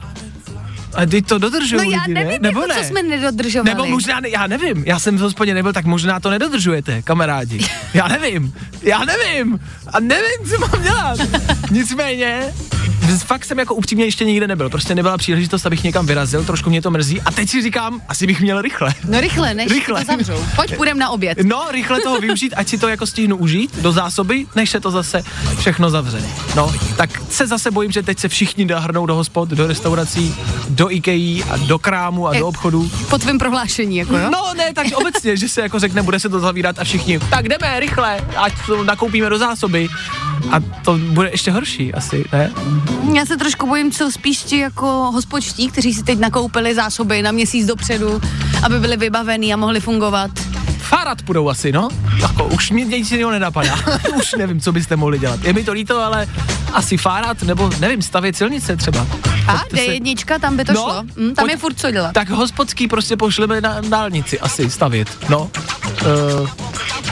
A 0.94 1.06
ty 1.06 1.22
to 1.22 1.38
dodržují 1.38 1.84
No 1.84 1.90
já 1.90 2.02
lidi, 2.02 2.14
nevím, 2.14 2.28
ne? 2.28 2.32
jako, 2.32 2.42
Nebo 2.42 2.60
ne? 2.66 2.74
co 2.74 2.84
jsme 2.84 3.02
nedodržovali. 3.02 3.70
Nebo 3.70 3.86
možná, 3.86 4.20
ne, 4.20 4.28
já 4.28 4.46
nevím, 4.46 4.84
já 4.86 4.98
jsem 4.98 5.16
v 5.16 5.20
hospodě 5.20 5.54
nebyl, 5.54 5.72
tak 5.72 5.84
možná 5.84 6.20
to 6.20 6.30
nedodržujete, 6.30 7.02
kamarádi. 7.02 7.66
Já 7.94 8.08
nevím, 8.08 8.54
já 8.82 9.04
nevím 9.04 9.60
a 9.92 10.00
nevím, 10.00 10.50
co 10.50 10.58
mám 10.60 10.82
dělat. 10.82 11.18
Nicméně, 11.70 12.54
fakt 13.14 13.44
jsem 13.44 13.58
jako 13.58 13.74
upřímně 13.74 14.04
ještě 14.04 14.24
nikde 14.24 14.46
nebyl, 14.46 14.70
prostě 14.70 14.94
nebyla 14.94 15.18
příležitost, 15.18 15.66
abych 15.66 15.84
někam 15.84 16.06
vyrazil, 16.06 16.44
trošku 16.44 16.70
mě 16.70 16.82
to 16.82 16.90
mrzí 16.90 17.20
a 17.20 17.30
teď 17.32 17.50
si 17.50 17.62
říkám, 17.62 18.00
asi 18.08 18.26
bych 18.26 18.40
měl 18.40 18.62
rychle. 18.62 18.94
No 19.08 19.20
rychle, 19.20 19.54
než 19.54 19.72
Rychle. 19.72 20.00
to 20.04 20.12
zavřou. 20.12 20.44
Pojď, 20.56 20.76
půjdem 20.76 20.98
na 20.98 21.10
oběd. 21.10 21.38
No, 21.44 21.66
rychle 21.70 22.00
toho 22.00 22.20
využít, 22.20 22.54
ať 22.56 22.68
si 22.68 22.78
to 22.78 22.88
jako 22.88 23.06
stihnu 23.06 23.36
užít 23.36 23.78
do 23.78 23.92
zásoby, 23.92 24.46
než 24.54 24.70
se 24.70 24.80
to 24.80 24.90
zase 24.90 25.22
všechno 25.58 25.90
zavře. 25.90 26.22
No, 26.56 26.74
tak 26.96 27.10
se 27.30 27.46
zase 27.46 27.70
bojím, 27.70 27.92
že 27.92 28.02
teď 28.02 28.18
se 28.18 28.28
všichni 28.28 28.66
zahrnou 28.68 29.06
do 29.06 29.14
hospod, 29.14 29.48
do 29.48 29.66
restaurací, 29.66 30.34
do 30.68 30.90
IKEA 30.90 31.44
a 31.50 31.56
do 31.56 31.78
krámu 31.78 32.26
a 32.28 32.34
Jak- 32.34 32.40
do 32.40 32.48
obchodu. 32.48 32.90
Po 33.10 33.18
tvém 33.18 33.38
prohlášení, 33.38 33.96
jako 33.96 34.16
jo? 34.18 34.30
No 34.32 34.54
ne, 34.56 34.72
tak 34.74 34.86
obecně, 34.94 35.36
že 35.36 35.48
se 35.48 35.60
jako 35.60 35.78
řekne, 35.78 36.02
bude 36.02 36.20
se 36.20 36.28
to 36.28 36.40
zavírat 36.40 36.78
a 36.78 36.84
všichni, 36.84 37.18
tak 37.18 37.48
jdeme 37.48 37.80
rychle, 37.80 38.20
ať 38.36 38.52
to 38.66 38.84
nakoupíme 38.84 39.30
do 39.30 39.38
zásoby. 39.38 39.88
A 40.52 40.60
to 40.84 40.98
bude 40.98 41.28
ještě 41.30 41.50
horší 41.50 41.94
asi, 41.94 42.24
ne? 42.32 42.52
Já 43.14 43.26
se 43.26 43.36
trošku 43.36 43.66
bojím, 43.66 43.92
co 43.92 44.10
spíš 44.10 44.38
ti 44.42 44.58
jako 44.58 44.86
hospodští, 44.86 45.68
kteří 45.68 45.94
si 45.94 46.02
teď 46.02 46.18
nakoupili 46.18 46.74
zásoby 46.74 47.22
na 47.22 47.30
měsíc 47.32 47.66
dopředu, 47.66 48.20
aby 48.62 48.80
byli 48.80 48.96
vybavený 48.96 49.54
a 49.54 49.56
mohli 49.56 49.80
fungovat. 49.80 50.30
Fárat 50.78 51.22
půjdou 51.22 51.48
asi, 51.48 51.72
no. 51.72 51.88
Jako, 52.18 52.44
už 52.44 52.70
mě 52.70 52.84
nic 52.84 53.10
jiného 53.12 53.30
nenapadá. 53.30 53.74
už 54.18 54.32
nevím, 54.38 54.60
co 54.60 54.72
byste 54.72 54.96
mohli 54.96 55.18
dělat. 55.18 55.44
Je 55.44 55.52
mi 55.52 55.64
to 55.64 55.72
líto, 55.72 56.00
ale 56.00 56.26
asi 56.72 56.96
fárat, 56.96 57.42
nebo 57.42 57.70
nevím, 57.80 58.02
stavět 58.02 58.36
silnice 58.36 58.76
třeba. 58.76 59.06
A 59.48 59.52
Pojďte 59.58 59.76
se- 59.76 59.92
D1, 59.92 60.40
tam 60.40 60.56
by 60.56 60.64
to 60.64 60.72
No, 60.72 60.82
šlo. 60.82 61.02
Hm, 61.02 61.34
tam 61.34 61.44
pojď- 61.44 61.50
je 61.50 61.56
furt 61.56 61.78
co 61.80 61.90
dělat. 61.90 62.12
Tak 62.12 62.30
hospodský 62.30 62.88
prostě 62.88 63.16
pošleme 63.16 63.60
na 63.60 63.80
dálnici 63.80 64.40
asi 64.40 64.70
stavět, 64.70 65.08
no. 65.28 65.50
Uh, 66.40 66.48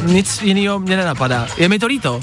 nic 0.03 0.42
jiného 0.42 0.79
mě 0.79 0.97
nenapadá. 0.97 1.47
Je 1.57 1.68
mi 1.68 1.79
to 1.79 1.87
líto. 1.87 2.20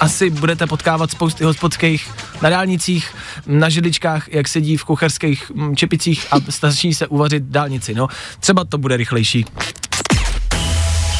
Asi 0.00 0.30
budete 0.30 0.66
potkávat 0.66 1.10
spousty 1.10 1.44
hospodských 1.44 2.10
na 2.42 2.50
dálnicích, 2.50 3.14
na 3.46 3.68
židličkách, 3.68 4.28
jak 4.28 4.48
sedí 4.48 4.76
v 4.76 4.84
kucharských 4.84 5.50
mm, 5.50 5.76
čepicích 5.76 6.26
a 6.30 6.36
snaží 6.50 6.94
se 6.94 7.06
uvařit 7.06 7.42
dálnici, 7.42 7.94
no. 7.94 8.08
Třeba 8.40 8.64
to 8.64 8.78
bude 8.78 8.96
rychlejší. 8.96 9.44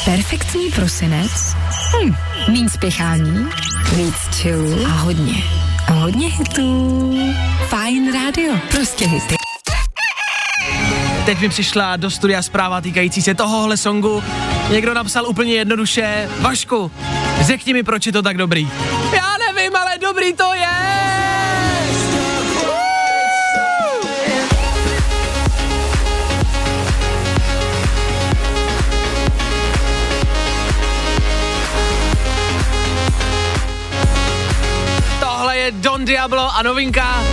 Perfektní 0.05 0.71
prosinec? 0.71 1.55
Hm, 2.03 2.15
míň 2.51 2.69
spěchání, 2.69 3.47
víc 3.95 4.15
chillu 4.15 4.85
a 4.85 4.89
hodně, 4.89 5.43
a 5.87 5.91
hodně 5.91 6.27
hitů. 6.27 7.13
Fajn 7.67 8.13
rádio, 8.13 8.53
prostě 8.71 9.07
hity. 9.07 9.35
Teď 11.25 11.39
mi 11.39 11.49
přišla 11.49 11.95
do 11.95 12.09
studia 12.11 12.41
zpráva 12.41 12.81
týkající 12.81 13.21
se 13.21 13.33
tohohle 13.35 13.77
songu. 13.77 14.23
Někdo 14.71 14.93
napsal 14.93 15.25
úplně 15.27 15.53
jednoduše, 15.53 16.29
Vašku, 16.39 16.91
řekni 17.41 17.73
mi, 17.73 17.83
proč 17.83 18.05
je 18.05 18.11
to 18.11 18.21
tak 18.21 18.37
dobrý. 18.37 18.69
Já 19.13 19.35
nevím, 19.47 19.75
ale 19.75 19.97
dobrý 19.97 20.33
to 20.33 20.53
je! 20.53 20.67
Tohle 35.19 35.57
je 35.57 35.71
Don 35.71 36.05
Diablo 36.05 36.55
a 36.55 36.63
novinka 36.63 37.23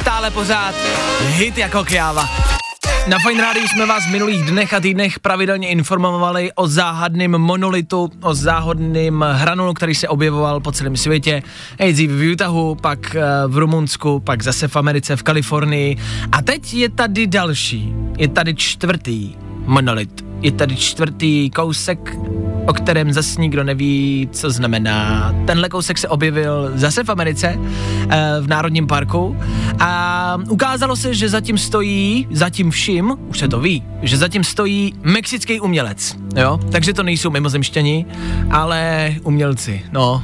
stále 0.00 0.30
pořád 0.30 0.74
hit 1.20 1.58
jako 1.58 1.84
kjáva. 1.84 2.53
Na 3.08 3.18
Fine 3.18 3.42
Radio 3.42 3.68
jsme 3.68 3.86
vás 3.86 4.06
v 4.06 4.12
minulých 4.12 4.44
dnech 4.44 4.74
a 4.74 4.80
týdnech 4.80 5.20
pravidelně 5.20 5.68
informovali 5.68 6.52
o 6.54 6.66
záhadném 6.66 7.30
monolitu, 7.38 8.10
o 8.22 8.34
záhadném 8.34 9.24
hranolu, 9.32 9.74
který 9.74 9.94
se 9.94 10.08
objevoval 10.08 10.60
po 10.60 10.72
celém 10.72 10.96
světě. 10.96 11.42
Nejdřív 11.78 12.10
v 12.10 12.32
Utahu, 12.32 12.74
pak 12.74 13.14
eh, 13.14 13.22
v 13.46 13.58
Rumunsku, 13.58 14.20
pak 14.20 14.42
zase 14.42 14.68
v 14.68 14.76
Americe, 14.76 15.16
v 15.16 15.22
Kalifornii. 15.22 15.96
A 16.32 16.42
teď 16.42 16.74
je 16.74 16.88
tady 16.88 17.26
další, 17.26 17.94
je 18.18 18.28
tady 18.28 18.54
čtvrtý 18.54 19.36
monolit. 19.66 20.33
Je 20.44 20.52
tady 20.52 20.76
čtvrtý 20.76 21.50
kousek, 21.50 22.16
o 22.66 22.72
kterém 22.72 23.12
zase 23.12 23.40
nikdo 23.40 23.64
neví, 23.64 24.28
co 24.32 24.50
znamená. 24.50 25.34
Tenhle 25.46 25.68
kousek 25.68 25.98
se 25.98 26.08
objevil 26.08 26.72
zase 26.74 27.04
v 27.04 27.08
Americe, 27.08 27.58
eh, 28.08 28.40
v 28.40 28.48
Národním 28.48 28.86
parku 28.86 29.36
a 29.80 30.38
ukázalo 30.48 30.96
se, 30.96 31.14
že 31.14 31.28
zatím 31.28 31.58
stojí, 31.58 32.28
zatím 32.30 32.70
vším, 32.70 33.16
už 33.28 33.38
se 33.38 33.48
to 33.48 33.60
ví, 33.60 33.82
že 34.02 34.16
zatím 34.16 34.44
stojí 34.44 34.94
mexický 35.02 35.60
umělec, 35.60 36.16
jo? 36.36 36.60
Takže 36.72 36.92
to 36.92 37.02
nejsou 37.02 37.30
mimozemšťani, 37.30 38.06
ale 38.50 39.14
umělci, 39.22 39.82
no. 39.92 40.22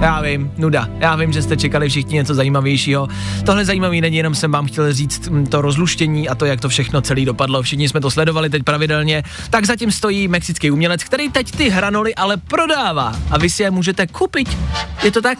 Já 0.00 0.20
vím, 0.20 0.50
nuda. 0.58 0.88
Já 0.98 1.16
vím, 1.16 1.32
že 1.32 1.42
jste 1.42 1.56
čekali 1.56 1.88
všichni 1.88 2.14
něco 2.14 2.34
zajímavějšího. 2.34 3.08
Tohle 3.44 3.64
zajímavý 3.64 4.00
není, 4.00 4.16
jenom 4.16 4.34
jsem 4.34 4.52
vám 4.52 4.66
chtěl 4.66 4.92
říct 4.92 5.28
to 5.48 5.62
rozluštění 5.62 6.28
a 6.28 6.34
to, 6.34 6.46
jak 6.46 6.60
to 6.60 6.68
všechno 6.68 7.00
celý 7.00 7.24
dopadlo. 7.24 7.62
Všichni 7.62 7.88
jsme 7.88 8.00
to 8.00 8.10
sledovali 8.10 8.50
teď 8.50 8.62
pravidelně. 8.62 9.22
Tak 9.54 9.64
zatím 9.64 9.92
stojí 9.92 10.28
mexický 10.28 10.70
umělec, 10.70 11.04
který 11.04 11.28
teď 11.28 11.50
ty 11.50 11.68
hranoly 11.68 12.14
ale 12.14 12.36
prodává 12.36 13.12
a 13.30 13.38
vy 13.38 13.50
si 13.50 13.62
je 13.62 13.70
můžete 13.70 14.06
koupit. 14.06 14.56
Je 15.02 15.10
to 15.10 15.22
tak? 15.22 15.38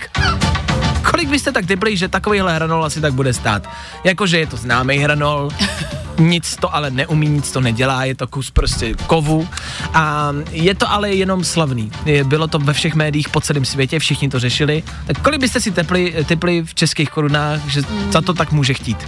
Kolik 1.10 1.28
byste 1.28 1.52
tak 1.52 1.66
typli, 1.66 1.96
že 1.96 2.08
takovýhle 2.08 2.54
hranol 2.54 2.84
asi 2.84 3.00
tak 3.00 3.12
bude 3.12 3.32
stát? 3.32 3.68
Jakože 4.04 4.38
je 4.38 4.46
to 4.46 4.56
známý 4.56 4.98
hranol, 4.98 5.50
nic 6.18 6.56
to 6.56 6.74
ale 6.74 6.90
neumí, 6.90 7.28
nic 7.28 7.52
to 7.52 7.60
nedělá, 7.60 8.04
je 8.04 8.14
to 8.14 8.26
kus 8.26 8.50
prostě 8.50 8.94
kovu 9.06 9.48
a 9.94 10.32
je 10.50 10.74
to 10.74 10.90
ale 10.90 11.10
jenom 11.10 11.44
slavný. 11.44 11.92
Bylo 12.24 12.48
to 12.48 12.58
ve 12.58 12.72
všech 12.72 12.94
médiích 12.94 13.28
po 13.28 13.40
celém 13.40 13.64
světě, 13.64 13.98
všichni 13.98 14.28
to 14.28 14.38
řešili. 14.38 14.82
Tak 15.06 15.18
kolik 15.18 15.40
byste 15.40 15.60
si 15.60 15.70
tepli, 15.70 16.14
typli 16.26 16.62
v 16.62 16.74
českých 16.74 17.10
korunách, 17.10 17.60
že 17.68 17.82
za 18.10 18.20
to 18.20 18.34
tak 18.34 18.52
může 18.52 18.74
chtít? 18.74 18.98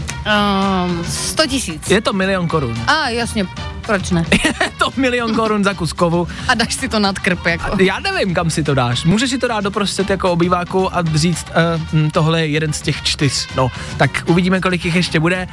Um, 0.86 1.04
100 1.04 1.46
tisíc. 1.46 1.90
Je 1.90 2.00
to 2.00 2.12
milion 2.12 2.48
korun. 2.48 2.76
A 2.86 3.08
jasně, 3.08 3.46
proč 3.86 4.10
ne? 4.10 4.24
Je 4.44 4.70
to 4.78 4.92
milion 4.96 5.34
korun 5.34 5.64
za 5.64 5.74
kus 5.74 5.92
kovu. 5.92 6.28
A 6.48 6.54
dáš 6.54 6.74
si 6.74 6.88
to 6.88 6.98
nad 6.98 7.18
krp, 7.18 7.46
jako. 7.46 7.82
Já 7.82 8.00
nevím, 8.00 8.34
kam 8.34 8.50
si 8.50 8.62
to 8.62 8.74
dáš. 8.74 9.04
Můžeš 9.04 9.30
si 9.30 9.38
to 9.38 9.48
dát 9.48 9.64
do 9.64 9.70
prostě 9.70 10.04
jako 10.08 10.30
obýváku 10.30 10.96
a 10.96 11.02
říct, 11.14 11.46
uh, 11.94 12.10
tohle 12.10 12.40
je 12.40 12.46
jeden 12.46 12.72
z 12.72 12.80
těch 12.80 13.02
čtyř. 13.02 13.48
No, 13.56 13.70
tak 13.96 14.24
uvidíme, 14.26 14.60
kolik 14.60 14.84
jich 14.84 14.94
ještě 14.94 15.20
bude. 15.20 15.48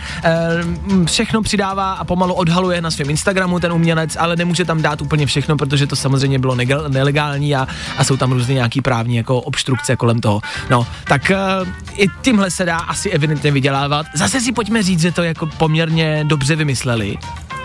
Uh, 0.95 1.05
všechno 1.05 1.41
přidává 1.43 1.93
a 1.93 2.03
pomalu 2.03 2.33
odhaluje 2.33 2.81
na 2.81 2.91
svém 2.91 3.09
Instagramu 3.09 3.59
ten 3.59 3.73
umělec, 3.73 4.17
ale 4.19 4.35
nemůže 4.35 4.65
tam 4.65 4.81
dát 4.81 5.01
úplně 5.01 5.25
všechno, 5.25 5.57
protože 5.57 5.87
to 5.87 5.95
samozřejmě 5.95 6.39
bylo 6.39 6.55
nege- 6.55 6.89
nelegální 6.89 7.55
a, 7.55 7.67
a 7.97 8.03
jsou 8.03 8.17
tam 8.17 8.31
různé 8.31 8.53
nějaký 8.53 8.81
právní 8.81 9.15
jako 9.15 9.41
obstrukce 9.41 9.95
kolem 9.95 10.21
toho. 10.21 10.41
No, 10.69 10.87
tak 11.03 11.31
uh, 11.61 11.67
i 11.97 12.07
tímhle 12.21 12.51
se 12.51 12.65
dá 12.65 12.77
asi 12.77 13.09
evidentně 13.09 13.51
vydělávat. 13.51 14.05
Zase 14.15 14.41
si 14.41 14.51
pojďme 14.51 14.83
říct, 14.83 15.01
že 15.01 15.11
to 15.11 15.23
jako 15.23 15.45
poměrně 15.45 16.23
dobře 16.27 16.55
vymysleli 16.55 17.17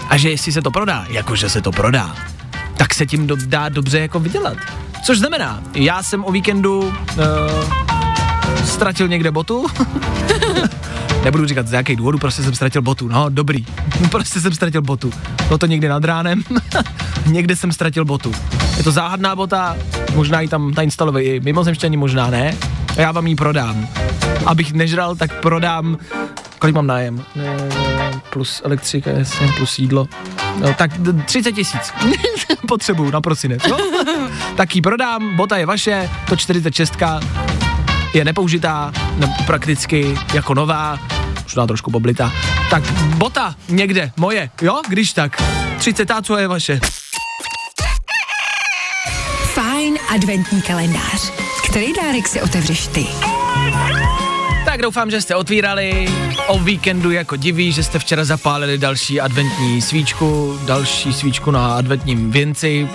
a 0.08 0.16
že 0.16 0.30
jestli 0.30 0.52
se 0.52 0.62
to 0.62 0.70
prodá, 0.70 1.06
jakože 1.10 1.50
se 1.50 1.62
to 1.62 1.72
prodá, 1.72 2.16
tak 2.76 2.94
se 2.94 3.06
tím 3.06 3.26
do, 3.26 3.36
dá 3.46 3.68
dobře 3.68 3.98
jako 3.98 4.20
vydělat. 4.20 4.56
Což 5.04 5.18
znamená, 5.18 5.62
já 5.74 6.02
jsem 6.02 6.24
o 6.24 6.32
víkendu 6.32 6.80
uh, 6.80 6.94
ztratil 8.64 9.08
někde 9.08 9.30
botu, 9.30 9.66
Nebudu 11.24 11.46
říkat 11.46 11.68
z 11.68 11.72
jakých 11.72 11.96
důvodů, 11.96 12.18
prostě 12.18 12.42
jsem 12.42 12.54
ztratil 12.54 12.82
botu. 12.82 13.08
No, 13.08 13.26
dobrý. 13.28 13.66
prostě 14.10 14.40
jsem 14.40 14.52
ztratil 14.52 14.82
botu. 14.82 15.12
Bylo 15.46 15.58
to 15.58 15.66
někdy 15.66 15.88
nad 15.88 16.04
ránem. 16.04 16.42
někde 17.26 17.56
jsem 17.56 17.72
ztratil 17.72 18.04
botu. 18.04 18.32
Je 18.76 18.84
to 18.84 18.90
záhadná 18.90 19.36
bota, 19.36 19.76
možná 20.14 20.40
ji 20.40 20.48
tam 20.48 20.74
nainstalují 20.74 21.26
i 21.26 21.40
mimozemštění, 21.40 21.96
možná 21.96 22.30
ne. 22.30 22.54
A 22.96 23.00
já 23.00 23.12
vám 23.12 23.26
ji 23.26 23.36
prodám. 23.36 23.88
Abych 24.46 24.72
nežral, 24.72 25.16
tak 25.16 25.40
prodám 25.40 25.98
kolik 26.58 26.74
mám 26.74 26.86
nájem? 26.86 27.24
Ne, 27.36 27.56
plus 28.32 28.62
elektrika, 28.64 29.10
jasně, 29.10 29.48
plus 29.56 29.78
jídlo. 29.78 30.08
No, 30.60 30.74
tak 30.74 30.90
30 31.24 31.52
tisíc. 31.52 31.92
Potřebuju 32.68 33.10
na 33.10 33.20
prosinec, 33.20 33.62
no? 33.70 33.76
tak 34.56 34.76
ji 34.76 34.82
prodám, 34.82 35.36
bota 35.36 35.56
je 35.56 35.66
vaše, 35.66 36.10
to 36.28 36.36
46 36.36 36.96
je 38.14 38.24
nepoužitá, 38.24 38.92
ne, 39.16 39.36
prakticky 39.46 40.18
jako 40.34 40.54
nová, 40.54 40.98
možná 41.42 41.66
trošku 41.66 41.90
boblita. 41.90 42.32
Tak 42.70 42.92
bota 43.16 43.54
někde, 43.68 44.12
moje, 44.16 44.50
jo, 44.62 44.80
když 44.88 45.12
tak. 45.12 45.42
30 45.78 46.08
co 46.22 46.36
je 46.36 46.48
vaše. 46.48 46.80
Fajn 49.54 49.98
adventní 50.14 50.62
kalendář. 50.62 51.32
Který 51.70 51.92
dárek 51.92 52.28
si 52.28 52.42
otevřeš 52.42 52.86
ty? 52.86 53.06
Tak 54.64 54.82
doufám, 54.82 55.10
že 55.10 55.20
jste 55.20 55.34
otvírali 55.34 56.08
o 56.46 56.58
víkendu 56.58 57.10
jako 57.10 57.36
diví, 57.36 57.72
že 57.72 57.82
jste 57.82 57.98
včera 57.98 58.24
zapálili 58.24 58.78
další 58.78 59.20
adventní 59.20 59.82
svíčku, 59.82 60.58
další 60.66 61.12
svíčku 61.12 61.50
na 61.50 61.76
adventním 61.76 62.30
věnci, 62.30 62.88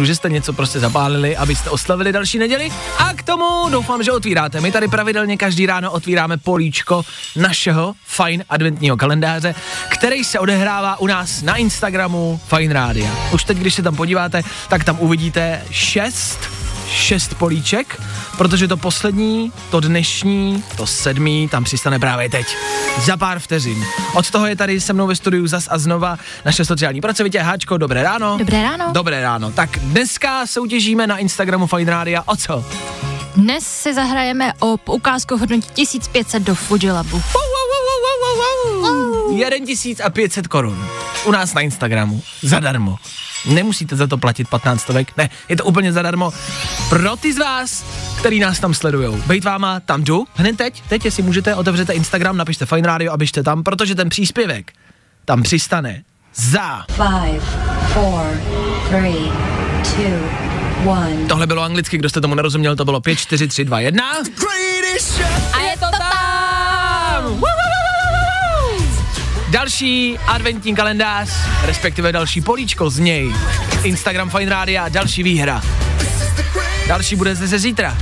no, 0.00 0.06
že 0.06 0.16
jste 0.16 0.28
něco 0.28 0.52
prostě 0.52 0.80
zapálili, 0.80 1.36
abyste 1.36 1.70
oslavili 1.70 2.12
další 2.12 2.38
neděli. 2.38 2.72
A 2.98 3.14
k 3.14 3.22
tomu 3.22 3.68
doufám, 3.70 4.02
že 4.02 4.12
otvíráte. 4.12 4.60
My 4.60 4.72
tady 4.72 4.88
pravidelně 4.88 5.36
každý 5.36 5.66
ráno 5.66 5.90
otvíráme 5.90 6.36
políčko 6.36 7.02
našeho 7.36 7.94
fajn 8.06 8.44
adventního 8.48 8.96
kalendáře, 8.96 9.54
který 9.88 10.24
se 10.24 10.38
odehrává 10.38 11.00
u 11.00 11.06
nás 11.06 11.42
na 11.42 11.56
Instagramu 11.56 12.40
Fine 12.46 12.74
Radio. 12.74 13.08
Už 13.32 13.44
teď, 13.44 13.58
když 13.58 13.74
se 13.74 13.82
tam 13.82 13.96
podíváte, 13.96 14.42
tak 14.68 14.84
tam 14.84 14.96
uvidíte 15.00 15.64
šest 15.70 16.50
šest 16.90 17.34
políček, 17.34 18.02
protože 18.38 18.68
to 18.68 18.76
poslední, 18.76 19.52
to 19.70 19.80
dnešní, 19.80 20.64
to 20.76 20.86
sedmý, 20.86 21.48
tam 21.48 21.64
přistane 21.64 21.98
právě 21.98 22.30
teď. 22.30 22.56
Za 23.04 23.16
pár 23.16 23.38
vteřin. 23.38 23.84
Od 24.14 24.30
toho 24.30 24.46
je 24.46 24.56
tady 24.56 24.80
se 24.80 24.92
mnou 24.92 25.06
ve 25.06 25.16
studiu 25.16 25.46
zas 25.46 25.68
a 25.70 25.78
znova 25.78 26.18
naše 26.44 26.64
sociální 26.64 27.00
pracovitě. 27.00 27.40
Háčko, 27.40 27.78
dobré 27.78 28.02
ráno. 28.02 28.38
Dobré 28.38 28.62
ráno. 28.62 28.84
Dobré 28.92 29.22
ráno. 29.22 29.52
Tak 29.52 29.78
dneska 29.78 30.46
soutěžíme 30.46 31.06
na 31.06 31.18
Instagramu 31.18 31.66
Fine 31.66 31.90
Radio. 31.90 32.22
O 32.26 32.36
co? 32.36 32.64
Dnes 33.36 33.64
si 33.64 33.94
zahrajeme 33.94 34.52
o 34.60 34.76
ukázku 34.92 35.36
hodnotí 35.36 35.70
1500 35.74 36.42
do 36.42 36.54
Fujilabu. 36.54 37.22
1500 39.36 40.48
korun. 40.48 40.88
U 41.24 41.30
nás 41.30 41.54
na 41.54 41.60
Instagramu. 41.60 42.22
Zadarmo. 42.42 42.98
Nemusíte 43.46 43.96
za 43.96 44.06
to 44.06 44.18
platit 44.18 44.48
15 44.48 44.80
stovek, 44.80 45.16
ne, 45.16 45.30
je 45.48 45.56
to 45.56 45.64
úplně 45.64 45.92
zadarmo. 45.92 46.32
Pro 46.88 47.16
ty 47.16 47.32
z 47.32 47.38
vás, 47.38 47.84
který 48.18 48.40
nás 48.40 48.60
tam 48.60 48.74
sledujou. 48.74 49.22
Bejt 49.26 49.44
váma, 49.44 49.80
tam 49.80 50.04
jdu, 50.04 50.26
hned 50.34 50.56
teď, 50.56 50.82
teď, 50.88 51.04
jestli 51.04 51.22
můžete, 51.22 51.54
otevřete 51.54 51.92
Instagram, 51.92 52.36
napište 52.36 52.66
Fine 52.66 52.88
Radio 52.88 53.12
a 53.12 53.16
běžte 53.16 53.42
tam, 53.42 53.62
protože 53.62 53.94
ten 53.94 54.08
příspěvek 54.08 54.72
tam 55.24 55.42
přistane 55.42 56.02
za... 56.34 56.84
Five, 56.90 57.40
four, 57.92 58.40
three, 58.88 59.32
two, 59.82 60.28
one. 60.90 61.26
Tohle 61.28 61.46
bylo 61.46 61.62
anglicky, 61.62 61.98
kdo 61.98 62.08
jste 62.08 62.20
tomu 62.20 62.34
nerozuměl, 62.34 62.76
to 62.76 62.84
bylo 62.84 63.00
5, 63.00 63.16
4, 63.16 63.48
3, 63.48 63.64
2, 63.64 63.80
1. 63.80 64.04
A 65.52 65.60
je 65.60 65.76
to 65.78 65.86
tam! 65.98 67.40
Další 69.50 70.18
adventní 70.26 70.74
kalendář, 70.74 71.30
respektive 71.62 72.12
další 72.12 72.40
políčko 72.40 72.90
z 72.90 72.98
něj. 72.98 73.34
Instagram 73.82 74.30
Fine 74.30 74.50
Radio, 74.50 74.82
další 74.88 75.22
výhra. 75.22 75.62
Další 76.88 77.16
bude 77.16 77.34
zase 77.34 77.58
zítra. 77.58 77.96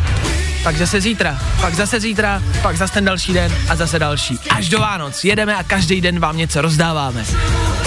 Pak 0.63 0.77
zase 0.77 1.01
zítra, 1.01 1.39
pak 1.61 1.75
zase 1.75 2.01
zítra, 2.01 2.43
pak 2.63 2.77
zase 2.77 2.93
ten 2.93 3.05
další 3.05 3.33
den 3.33 3.53
a 3.69 3.77
zase 3.77 3.99
další. 3.99 4.39
Až 4.51 4.69
do 4.69 4.79
Vánoc 4.79 5.25
jedeme 5.25 5.57
a 5.57 5.63
každý 5.63 6.01
den 6.01 6.21
vám 6.21 6.37
něco 6.37 6.61
rozdáváme. 6.61 7.25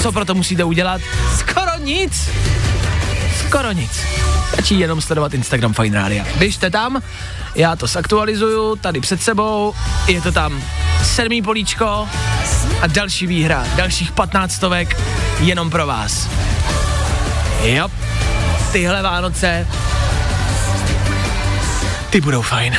Co 0.02 0.12
pro 0.12 0.26
to 0.26 0.36
musíte 0.36 0.64
udělat? 0.64 1.02
Skoro 1.38 1.78
nic. 1.78 2.30
Skoro 3.48 3.72
nic. 3.72 4.06
Stačí 4.54 4.80
jenom 4.80 5.02
sledovat 5.02 5.34
Instagram 5.34 5.74
Fine 5.74 6.02
Radio. 6.02 6.24
Běžte 6.38 6.70
tam, 6.70 7.02
já 7.56 7.76
to 7.76 7.88
zaktualizuju 7.88 8.76
tady 8.76 9.00
před 9.00 9.22
sebou, 9.22 9.74
je 10.08 10.22
to 10.22 10.32
tam 10.32 10.64
sedmý 11.04 11.42
políčko 11.42 12.08
a 12.82 12.88
další 12.88 13.28
výhra, 13.28 13.66
dalších 13.76 14.12
15 14.12 14.52
stovek 14.52 15.02
jenom 15.40 15.70
pro 15.70 15.88
vás. 15.88 16.30
Jo, 17.64 17.88
tyhle 18.72 19.02
Vánoce, 19.02 19.68
ty 22.10 22.22
budou 22.22 22.42
fajn. 22.42 22.78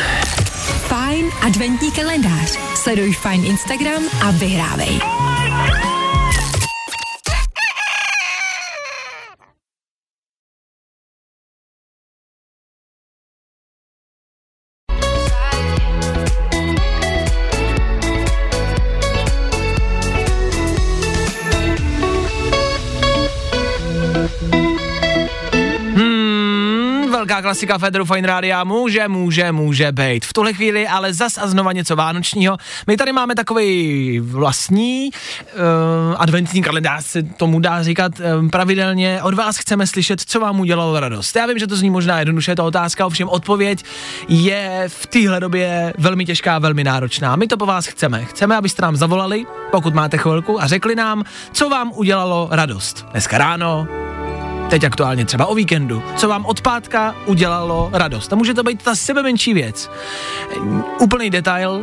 Fajn 0.88 1.30
adventní 1.42 1.92
kalendář. 1.92 2.58
Sleduj 2.74 3.12
Fajn 3.12 3.44
Instagram 3.44 4.02
a 4.22 4.30
vyhrávej. 4.30 5.00
Velká 27.32 27.42
klasika 27.42 27.78
Federu 27.78 28.04
Fine 28.04 28.28
Rádia 28.28 28.64
může, 28.64 29.08
může, 29.08 29.52
může 29.52 29.92
být. 29.92 30.24
V 30.24 30.32
tuhle 30.32 30.52
chvíli 30.52 30.88
ale 30.88 31.14
zas 31.14 31.38
a 31.38 31.46
znova 31.46 31.72
něco 31.72 31.96
vánočního. 31.96 32.56
My 32.86 32.96
tady 32.96 33.12
máme 33.12 33.34
takový 33.34 34.20
vlastní 34.20 35.10
uh, 35.10 35.60
adventní 36.18 36.62
kalendář, 36.62 37.04
se 37.04 37.22
tomu 37.22 37.60
dá 37.60 37.82
říkat 37.82 38.12
um, 38.38 38.50
pravidelně. 38.50 39.22
Od 39.22 39.34
vás 39.34 39.56
chceme 39.56 39.86
slyšet, 39.86 40.20
co 40.20 40.40
vám 40.40 40.60
udělalo 40.60 41.00
radost. 41.00 41.36
Já 41.36 41.46
vím, 41.46 41.58
že 41.58 41.66
to 41.66 41.76
zní 41.76 41.90
možná 41.90 42.18
jednoduše, 42.18 42.54
ta 42.54 42.64
otázka, 42.64 43.06
ovšem 43.06 43.28
odpověď 43.28 43.84
je 44.28 44.84
v 44.88 45.06
téhle 45.06 45.40
době 45.40 45.92
velmi 45.98 46.24
těžká, 46.24 46.58
velmi 46.58 46.84
náročná. 46.84 47.36
My 47.36 47.46
to 47.46 47.56
po 47.56 47.66
vás 47.66 47.86
chceme. 47.86 48.24
Chceme, 48.24 48.56
abyste 48.56 48.82
nám 48.82 48.96
zavolali, 48.96 49.44
pokud 49.70 49.94
máte 49.94 50.18
chvilku, 50.18 50.62
a 50.62 50.66
řekli 50.66 50.94
nám, 50.94 51.24
co 51.52 51.68
vám 51.68 51.92
udělalo 51.94 52.48
radost. 52.50 53.06
Dneska 53.12 53.38
ráno, 53.38 53.86
teď 54.72 54.84
aktuálně 54.84 55.24
třeba 55.24 55.46
o 55.46 55.54
víkendu, 55.54 56.02
co 56.16 56.28
vám 56.28 56.46
od 56.46 56.60
pátka 56.60 57.14
udělalo 57.26 57.90
radost. 57.92 58.32
A 58.32 58.36
může 58.36 58.54
to 58.54 58.62
být 58.62 58.82
ta 58.82 58.94
sebe 58.94 59.22
menší 59.22 59.54
věc. 59.54 59.90
Úplný 61.00 61.30
detail, 61.30 61.82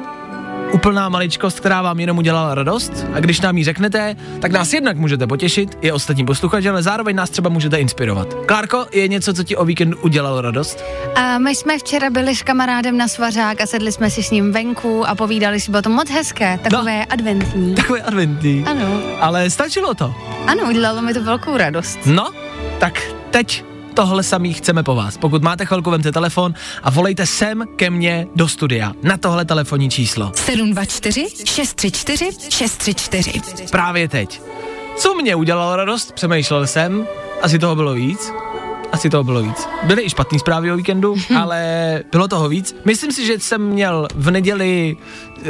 úplná 0.72 1.10
maličkost, 1.10 1.60
která 1.60 1.82
vám 1.82 2.00
jenom 2.00 2.18
udělala 2.18 2.56
radost 2.56 3.06
a 3.14 3.20
když 3.20 3.42
nám 3.42 3.58
ji 3.58 3.64
řeknete, 3.64 4.16
tak 4.40 4.52
nás 4.52 4.74
jednak 4.74 4.98
můžete 4.98 5.28
potěšit, 5.28 5.78
i 5.82 5.92
ostatní 5.92 6.26
posluchači, 6.26 6.70
ale 6.70 6.84
zároveň 6.84 7.16
nás 7.16 7.30
třeba 7.30 7.50
můžete 7.50 7.78
inspirovat. 7.78 8.34
Klárko, 8.46 8.86
je 8.92 9.08
něco, 9.08 9.34
co 9.34 9.44
ti 9.44 9.56
o 9.56 9.66
víkendu 9.66 9.98
udělalo 10.02 10.42
radost? 10.42 10.84
A 11.16 11.38
my 11.38 11.56
jsme 11.56 11.78
včera 11.78 12.10
byli 12.10 12.36
s 12.36 12.44
kamarádem 12.44 12.98
na 12.98 13.08
svařák 13.08 13.62
a 13.62 13.66
sedli 13.66 13.92
jsme 13.92 14.10
si 14.10 14.24
s 14.24 14.32
ním 14.32 14.52
venku 14.52 15.08
a 15.08 15.16
povídali 15.16 15.60
si, 15.60 15.72
bylo 15.72 15.82
to 15.82 15.90
moc 15.90 16.10
hezké, 16.10 16.60
takové 16.64 17.00
no. 17.00 17.06
adventní. 17.10 17.76
Takové 17.76 18.02
adventní. 18.02 18.66
Ano, 18.66 19.02
Ale 19.20 19.50
stačilo 19.50 19.94
to. 19.94 20.16
ano, 20.48 20.64
udělalo 20.70 21.02
mi 21.02 21.14
to 21.14 21.24
velkou 21.24 21.58
radost. 21.58 22.00
No, 22.06 22.30
tak 22.80 23.14
teď 23.32 23.66
tohle 23.94 24.24
samý 24.24 24.54
chceme 24.54 24.84
po 24.84 24.96
vás. 24.96 25.18
Pokud 25.18 25.44
máte 25.44 25.66
chvilku, 25.66 25.92
vemte 25.92 26.12
telefon 26.12 26.54
a 26.84 26.90
volejte 26.90 27.26
sem 27.26 27.64
ke 27.76 27.90
mně 27.90 28.28
do 28.36 28.48
studia 28.48 28.94
na 29.04 29.18
tohle 29.18 29.46
telefonní 29.46 29.90
číslo. 29.90 30.32
724 30.36 31.28
634 31.46 32.30
634. 32.50 33.66
Právě 33.72 34.08
teď. 34.08 34.42
Co 34.98 35.16
mě 35.16 35.36
udělalo 35.36 35.76
radost? 35.76 36.12
Přemýšlel 36.12 36.68
jsem. 36.68 37.08
Asi 37.42 37.60
toho 37.60 37.76
bylo 37.76 37.94
víc. 37.94 38.32
Asi 38.92 39.10
toho 39.10 39.24
bylo 39.24 39.42
víc. 39.42 39.68
Byly 39.84 40.06
i 40.06 40.10
špatný 40.10 40.40
zprávy 40.40 40.72
o 40.72 40.78
víkendu, 40.78 41.16
ale 41.38 42.04
bylo 42.12 42.28
toho 42.28 42.50
víc. 42.50 42.76
Myslím 42.86 43.12
si, 43.12 43.26
že 43.26 43.40
jsem 43.40 43.62
měl 43.62 44.08
v 44.16 44.32
neděli 44.32 44.98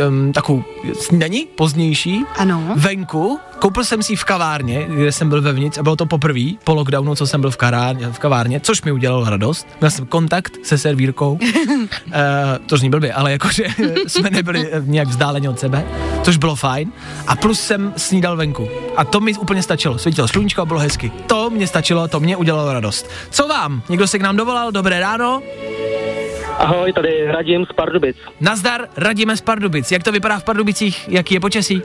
um, 0.08 0.34
takovou 0.34 0.64
snídaní, 1.00 1.48
pozdější, 1.56 2.24
Ano. 2.38 2.64
venku, 2.76 3.40
Koupil 3.60 3.84
jsem 3.84 4.04
si 4.04 4.14
ji 4.14 4.16
v 4.16 4.24
kavárně, 4.24 4.86
kde 4.90 5.12
jsem 5.12 5.30
byl 5.30 5.42
vevnitř 5.42 5.78
a 5.78 5.84
bylo 5.84 5.96
to 5.96 6.06
poprvé 6.06 6.40
po 6.64 6.74
lockdownu, 6.74 7.16
co 7.16 7.28
jsem 7.28 7.42
byl 7.42 7.52
v, 7.52 7.58
karárně, 7.58 8.08
v 8.08 8.20
kavárně, 8.20 8.60
což 8.60 8.82
mi 8.82 8.92
udělalo 8.92 9.30
radost. 9.30 9.68
Měl 9.80 9.92
jsem 9.92 10.06
kontakt 10.06 10.54
se 10.64 10.78
servírkou, 10.78 11.32
uh, 11.32 11.40
to 12.66 12.78
zní 12.78 12.90
blbě, 12.90 13.14
ale 13.14 13.32
jakože 13.32 13.64
jsme 14.08 14.30
nebyli 14.30 14.68
eh, 14.72 14.82
nějak 14.86 15.08
vzdáleni 15.08 15.50
od 15.50 15.60
sebe, 15.60 15.86
což 16.24 16.38
bylo 16.38 16.56
fajn. 16.56 16.92
A 17.28 17.36
plus 17.36 17.60
jsem 17.62 17.94
snídal 17.98 18.38
venku. 18.38 18.68
A 18.98 19.06
to 19.06 19.20
mi 19.20 19.34
úplně 19.34 19.64
stačilo. 19.64 19.98
Svítilo 19.98 20.28
sluníčko 20.28 20.62
a 20.62 20.66
bylo 20.66 20.80
hezky. 20.80 21.12
To 21.28 21.50
mě 21.50 21.68
stačilo, 21.68 22.08
to 22.08 22.20
mě 22.20 22.38
udělalo 22.38 22.74
radost. 22.74 23.10
Co 23.30 23.48
vám? 23.48 23.82
Někdo 23.90 24.08
se 24.08 24.20
k 24.20 24.22
nám 24.22 24.38
dovolal? 24.38 24.72
Dobré 24.72 25.00
ráno. 25.00 25.42
Ahoj, 26.60 26.94
tady 26.94 27.26
Radim 27.28 27.66
z 27.66 27.74
Pardubic. 27.74 28.18
Nazdar, 28.42 28.88
radíme 28.98 29.38
z 29.38 29.42
Pardubic. 29.42 29.92
Jak 29.92 30.04
to 30.04 30.12
vypadá 30.12 30.40
v 30.40 30.44
Pardubicích? 30.44 31.10
Jaký 31.10 31.34
je 31.34 31.40
počasí? 31.40 31.82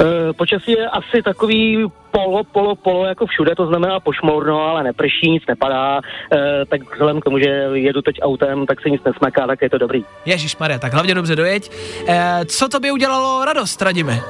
E, 0.00 0.32
počasí 0.32 0.72
je 0.72 0.88
asi 0.88 1.22
takový 1.22 1.86
polo, 2.10 2.44
polo, 2.44 2.74
polo 2.74 3.04
jako 3.06 3.26
všude, 3.26 3.54
to 3.54 3.66
znamená 3.66 4.00
pošmourno, 4.00 4.60
ale 4.62 4.82
neprší, 4.84 5.30
nic 5.30 5.42
nepadá, 5.48 6.00
e, 6.32 6.66
tak 6.66 6.92
vzhledem 6.92 7.20
k 7.20 7.24
tomu, 7.24 7.38
že 7.38 7.48
jedu 7.72 8.02
teď 8.02 8.16
autem, 8.22 8.66
tak 8.66 8.82
se 8.82 8.90
nic 8.90 9.02
nesmaká, 9.04 9.46
tak 9.46 9.62
je 9.62 9.70
to 9.70 9.78
dobrý. 9.78 10.04
Ježíš 10.26 10.56
Maria, 10.56 10.78
tak 10.78 10.92
hlavně 10.92 11.14
dobře 11.14 11.36
dojeď. 11.36 11.70
E, 12.08 12.44
co 12.44 12.68
to 12.68 12.80
by 12.80 12.90
udělalo 12.90 13.44
radost, 13.44 13.82
radíme? 13.82 14.20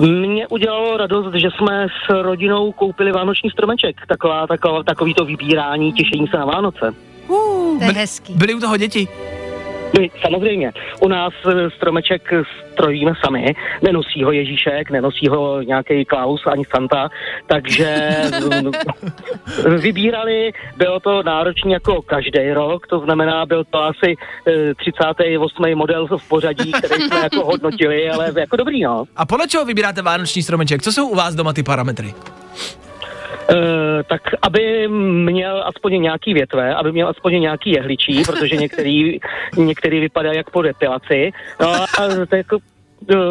Mně 0.00 0.46
udělalo 0.48 0.96
radost, 0.96 1.34
že 1.34 1.48
jsme 1.50 1.86
s 1.88 2.22
rodinou 2.22 2.72
koupili 2.72 3.12
vánoční 3.12 3.50
stromeček, 3.50 3.96
taková, 4.08 4.46
taková, 4.46 4.82
takový 4.82 5.14
to 5.14 5.24
vybírání, 5.24 5.92
těšení 5.92 6.28
se 6.28 6.36
na 6.36 6.44
Vánoce. 6.44 6.94
Uh, 7.30 7.78
to 7.78 7.84
je 7.84 7.92
hezký. 7.92 8.34
Byli 8.34 8.54
u 8.54 8.60
toho 8.60 8.76
děti? 8.76 9.08
My, 9.98 10.10
samozřejmě. 10.20 10.72
U 11.00 11.08
nás 11.08 11.32
eh, 11.46 11.70
stromeček 11.76 12.32
strojíme 12.72 13.12
sami, 13.24 13.54
nenosí 13.82 14.24
ho 14.24 14.32
Ježíšek, 14.32 14.90
nenosí 14.90 15.28
ho 15.28 15.62
nějaký 15.62 16.04
Klaus 16.04 16.46
ani 16.46 16.64
Santa, 16.70 17.08
takže 17.46 18.10
mm, 18.62 18.70
vybírali, 19.80 20.52
bylo 20.76 21.00
to 21.00 21.22
náročné 21.22 21.72
jako 21.72 22.02
každý 22.02 22.52
rok, 22.52 22.86
to 22.86 23.00
znamená, 23.00 23.46
byl 23.46 23.64
to 23.64 23.82
asi 23.82 24.14
eh, 24.46 24.74
38. 24.74 25.74
model 25.74 26.06
v 26.06 26.28
pořadí, 26.28 26.72
který 26.72 27.02
jsme 27.02 27.20
jako 27.22 27.44
hodnotili, 27.44 28.10
ale 28.10 28.32
jako 28.36 28.56
dobrý, 28.56 28.82
no. 28.82 29.04
A 29.16 29.26
podle 29.26 29.48
čeho 29.48 29.64
vybíráte 29.64 30.02
vánoční 30.02 30.42
stromeček? 30.42 30.82
Co 30.82 30.92
jsou 30.92 31.08
u 31.08 31.14
vás 31.14 31.34
doma 31.34 31.52
ty 31.52 31.62
parametry? 31.62 32.14
Uh, 33.50 33.56
tak 34.08 34.22
aby 34.42 34.88
měl 34.88 35.62
aspoň 35.66 36.02
nějaký 36.02 36.34
větve, 36.34 36.74
aby 36.74 36.92
měl 36.92 37.08
aspoň 37.08 37.40
nějaký 37.40 37.70
jehličí, 37.70 38.22
protože 38.26 38.56
některý, 38.56 39.18
některý 39.56 40.00
vypadá 40.00 40.32
jak 40.32 40.50
po 40.50 40.62
depilaci. 40.62 41.32
No 41.60 41.68
a 41.68 41.86
to 42.28 42.36
jako 42.36 42.58
eh, 42.58 42.79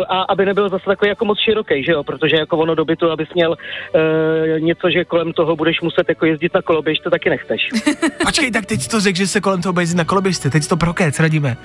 a 0.09 0.21
aby 0.21 0.45
nebyl 0.45 0.69
zase 0.69 0.85
takový 0.85 1.09
jako 1.09 1.25
moc 1.25 1.39
široký, 1.39 1.83
že 1.83 1.91
jo, 1.91 2.03
protože 2.03 2.35
jako 2.35 2.57
ono 2.57 2.75
do 2.75 2.85
bytu, 2.85 3.11
abys 3.11 3.27
měl 3.33 3.51
uh, 3.51 4.59
něco, 4.59 4.89
že 4.89 5.05
kolem 5.05 5.33
toho 5.33 5.55
budeš 5.55 5.81
muset 5.81 6.09
jako 6.09 6.25
jezdit 6.25 6.53
na 6.53 6.61
koloběž, 6.61 6.99
to 6.99 7.09
taky 7.09 7.29
nechceš. 7.29 7.69
Počkej, 8.25 8.51
tak 8.51 8.65
teď 8.65 8.87
to 8.87 8.99
řekl, 8.99 9.17
že 9.17 9.27
se 9.27 9.41
kolem 9.41 9.61
toho 9.61 9.73
bude 9.73 9.83
jezdit 9.83 9.97
na 9.97 10.05
koloběžce, 10.05 10.49
teď 10.49 10.67
to 10.67 10.77
prokec, 10.77 11.19
radíme. 11.19 11.57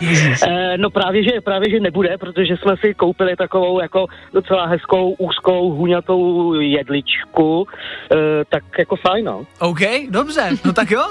Ježíš. 0.00 0.42
Uh, 0.42 0.48
no 0.76 0.90
právě 0.90 1.24
že, 1.24 1.40
právě, 1.40 1.70
že 1.70 1.80
nebude, 1.80 2.18
protože 2.18 2.56
jsme 2.56 2.76
si 2.76 2.94
koupili 2.94 3.36
takovou 3.36 3.80
jako 3.80 4.06
docela 4.32 4.66
hezkou, 4.66 5.10
úzkou, 5.18 5.70
hůňatou 5.70 6.52
jedličku, 6.54 7.60
uh, 7.62 7.66
tak 8.48 8.64
jako 8.78 8.96
fajn, 8.96 9.24
no. 9.24 9.46
OK, 9.58 9.80
dobře, 10.10 10.50
no 10.64 10.72
tak 10.72 10.90
jo. 10.90 11.02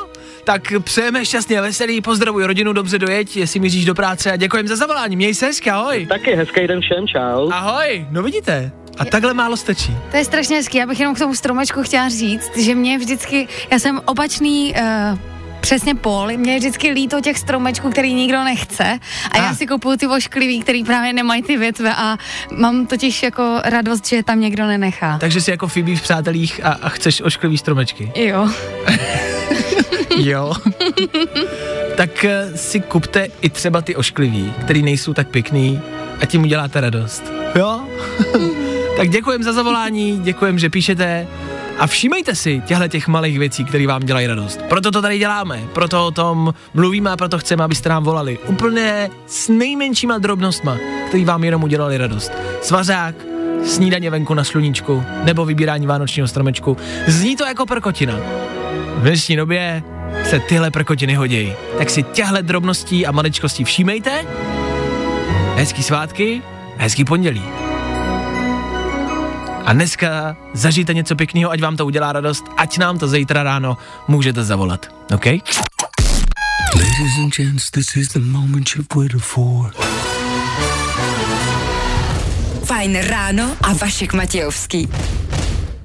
Tak 0.43 0.73
přejeme 0.83 1.25
šťastně 1.25 1.59
a 1.59 1.61
veselý, 1.61 2.01
pozdravuj 2.01 2.45
rodinu, 2.45 2.73
dobře 2.73 2.99
dojeď, 2.99 3.37
jestli 3.37 3.59
míříš 3.59 3.85
do 3.85 3.95
práce 3.95 4.31
a 4.31 4.35
děkujem 4.35 4.67
za 4.67 4.75
zavolání, 4.75 5.15
měj 5.15 5.33
se 5.33 5.45
hezky, 5.45 5.69
ahoj. 5.69 6.05
Taky 6.05 6.30
hezký 6.35 6.67
den 6.67 6.81
všem, 6.81 7.07
čau. 7.07 7.49
Ahoj, 7.51 8.07
no 8.11 8.23
vidíte, 8.23 8.71
a 8.97 9.05
takhle 9.05 9.33
málo 9.33 9.57
stačí. 9.57 9.97
To 10.11 10.17
je 10.17 10.25
strašně 10.25 10.55
hezký, 10.55 10.77
já 10.77 10.85
bych 10.87 10.99
jenom 10.99 11.15
k 11.15 11.19
tomu 11.19 11.35
stromečku 11.35 11.83
chtěla 11.83 12.09
říct, 12.09 12.57
že 12.57 12.75
mě 12.75 12.97
vždycky, 12.97 13.47
já 13.71 13.79
jsem 13.79 14.01
opačný 14.05 14.73
uh, 14.73 15.19
Přesně 15.61 15.95
pol, 15.95 16.27
mě 16.37 16.53
je 16.53 16.59
vždycky 16.59 16.91
líto 16.91 17.21
těch 17.21 17.37
stromečků, 17.37 17.89
který 17.89 18.13
nikdo 18.13 18.43
nechce 18.43 18.99
a 19.31 19.37
já 19.37 19.49
Ah. 19.49 19.55
si 19.55 19.67
kupuju 19.67 19.97
ty 19.97 20.07
ošklivý, 20.07 20.61
který 20.61 20.83
právě 20.83 21.13
nemají 21.13 21.41
ty 21.43 21.57
větve 21.57 21.93
a 21.95 22.17
mám 22.57 22.85
totiž 22.85 23.23
jako 23.23 23.61
radost, 23.65 24.07
že 24.07 24.15
je 24.15 24.23
tam 24.23 24.39
někdo 24.39 24.67
nenechá. 24.67 25.17
Takže 25.19 25.41
jsi 25.41 25.51
jako 25.51 25.67
Phoebe 25.67 25.95
v 25.95 26.01
Přátelích 26.01 26.65
a, 26.65 26.69
a 26.81 26.89
chceš 26.89 27.21
ošklivý 27.21 27.57
stromečky. 27.57 28.11
Jo. 28.15 28.49
Jo. 30.17 30.53
tak 31.95 32.25
eh, 32.25 32.57
si 32.57 32.79
kupte 32.79 33.27
i 33.41 33.49
třeba 33.49 33.81
ty 33.81 33.95
ošklivý, 33.95 34.53
který 34.61 34.81
nejsou 34.83 35.13
tak 35.13 35.27
pěkný 35.27 35.81
a 36.21 36.25
tím 36.25 36.41
uděláte 36.43 36.81
radost. 36.81 37.23
Jo? 37.55 37.81
tak 38.97 39.09
děkujem 39.09 39.43
za 39.43 39.53
zavolání, 39.53 40.19
děkujem, 40.23 40.59
že 40.59 40.69
píšete 40.69 41.27
a 41.81 41.87
všímejte 41.87 42.35
si 42.35 42.61
těchto 42.65 42.87
těch 42.87 43.07
malých 43.07 43.39
věcí, 43.39 43.65
které 43.65 43.87
vám 43.87 44.01
dělají 44.01 44.27
radost. 44.27 44.61
Proto 44.69 44.91
to 44.91 45.01
tady 45.01 45.17
děláme, 45.17 45.63
proto 45.73 46.07
o 46.07 46.11
tom 46.11 46.53
mluvíme 46.73 47.11
a 47.11 47.17
proto 47.17 47.39
chceme, 47.39 47.63
abyste 47.63 47.89
nám 47.89 48.03
volali. 48.03 48.37
Úplně 48.47 49.09
s 49.27 49.49
nejmenšíma 49.49 50.17
drobnostma, 50.17 50.77
který 51.07 51.25
vám 51.25 51.43
jenom 51.43 51.63
udělali 51.63 51.97
radost. 51.97 52.31
Svařák, 52.61 53.15
snídaně 53.65 54.09
venku 54.09 54.33
na 54.33 54.43
sluníčku 54.43 55.03
nebo 55.23 55.45
vybírání 55.45 55.87
vánočního 55.87 56.27
stromečku. 56.27 56.77
Zní 57.07 57.35
to 57.35 57.45
jako 57.45 57.65
prkotina. 57.65 58.15
V 58.97 59.01
dnešní 59.01 59.35
době 59.35 59.83
se 60.23 60.39
tyhle 60.39 60.71
prkotiny 60.71 61.15
hodějí. 61.15 61.53
Tak 61.77 61.89
si 61.89 62.03
těhle 62.03 62.43
drobností 62.43 63.05
a 63.05 63.11
maličkostí 63.11 63.63
všímejte. 63.63 64.25
Hezký 65.55 65.83
svátky, 65.83 66.41
hezký 66.77 67.05
pondělí. 67.05 67.70
A 69.71 69.73
dneska 69.73 70.37
zažijte 70.53 70.93
něco 70.93 71.15
pěkného, 71.15 71.51
ať 71.51 71.61
vám 71.61 71.77
to 71.77 71.85
udělá 71.85 72.13
radost, 72.13 72.45
ať 72.57 72.77
nám 72.77 72.99
to 72.99 73.07
zítra 73.07 73.43
ráno 73.43 73.77
můžete 74.07 74.43
zavolat. 74.43 74.85
OK? 75.13 75.25
Ladies 75.25 77.17
and 77.23 77.35
gents, 77.35 77.71
this 77.71 77.95
is 77.95 78.07
the 78.07 78.19
moment 78.19 78.69
you've 78.75 78.87
waited 78.95 79.21
for. 79.21 79.71
Fajn 82.65 82.95
ráno 82.95 83.57
a 83.61 83.73
Vašek 83.73 84.13
Matějovský. 84.13 84.89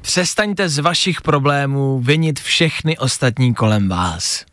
Přestaňte 0.01 0.69
z 0.69 0.79
vašich 0.79 1.21
problémů 1.21 2.01
vinit 2.01 2.41
všechny 2.41 2.99
ostatní 2.99 3.55
kolem 3.55 3.89
vás. 3.89 4.45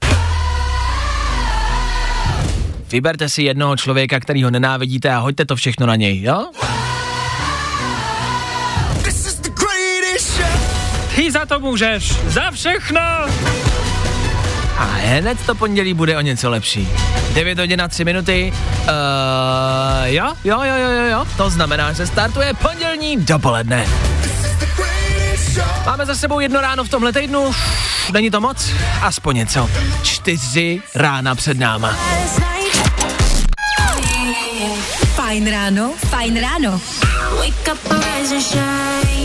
Vyberte 2.91 3.29
si 3.29 3.43
jednoho 3.43 3.77
člověka, 3.77 4.19
který 4.19 4.43
ho 4.43 4.51
nenávidíte 4.51 5.09
a 5.09 5.19
hoďte 5.19 5.45
to 5.45 5.55
všechno 5.55 5.87
na 5.87 5.95
něj, 5.95 6.21
jo? 6.21 6.51
Za 11.33 11.45
to 11.45 11.59
můžeš, 11.59 12.13
za 12.27 12.51
všechno! 12.51 13.01
A 14.77 14.83
hned 14.83 15.37
to 15.45 15.55
pondělí 15.55 15.93
bude 15.93 16.17
o 16.17 16.21
něco 16.21 16.49
lepší. 16.49 16.89
9 17.33 17.59
hodin 17.59 17.81
a 17.81 17.87
3 17.87 18.05
minuty. 18.05 18.53
Uh, 18.53 18.89
jo, 20.03 20.33
jo, 20.43 20.61
jo, 20.63 20.75
jo, 20.77 20.89
jo, 20.89 21.03
jo. 21.11 21.25
To 21.37 21.49
znamená, 21.49 21.93
že 21.93 22.07
startuje 22.07 22.53
pondělní 22.53 23.17
dopoledne. 23.17 23.85
Máme 25.85 26.05
za 26.05 26.15
sebou 26.15 26.39
jedno 26.39 26.61
ráno 26.61 26.83
v 26.83 26.89
tomhle 26.89 27.13
týdnu. 27.13 27.51
Není 28.11 28.31
to 28.31 28.41
moc? 28.41 28.71
Aspoň 29.01 29.35
něco. 29.35 29.69
Čtyři 30.03 30.81
rána 30.95 31.35
před 31.35 31.59
náma. 31.59 31.97
Fajn 35.15 35.51
ráno, 35.51 35.93
fajn 36.09 36.41
ráno. 36.41 36.81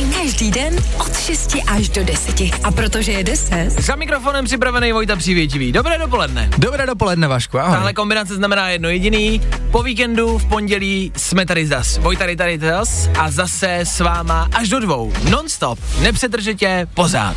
Každý 0.07 0.51
den 0.51 0.77
od 0.99 1.19
6 1.19 1.57
až 1.67 1.89
do 1.89 2.05
10. 2.05 2.41
A 2.65 2.71
protože 2.71 3.13
je 3.13 3.25
10, 3.25 3.71
Za 3.71 3.97
mikrofonem 3.97 4.45
připravený 4.45 4.93
Vojta 4.93 5.17
Přivětivý. 5.17 5.73
Dobré 5.73 5.99
dopoledne. 5.99 6.51
Dobré 6.59 6.87
dopoledne, 6.87 7.29
Vašku, 7.29 7.59
ahoj. 7.59 7.73
Tahle 7.73 7.93
kombinace 7.93 8.35
znamená 8.35 8.69
jedno 8.69 8.89
jediný. 8.89 9.41
Po 9.71 9.83
víkendu 9.83 10.39
v 10.39 10.45
pondělí 10.45 11.13
jsme 11.17 11.47
tady 11.47 11.67
zas. 11.67 11.99
Vojta 11.99 12.19
tady 12.19 12.37
tady 12.37 12.59
zas 12.59 13.09
a 13.19 13.31
zase 13.31 13.75
s 13.75 14.01
váma 14.01 14.49
až 14.55 14.69
do 14.69 14.81
dvou. 14.81 15.13
Non-stop, 15.31 15.79
nepřetržitě, 16.01 16.87
pořád. 16.95 17.37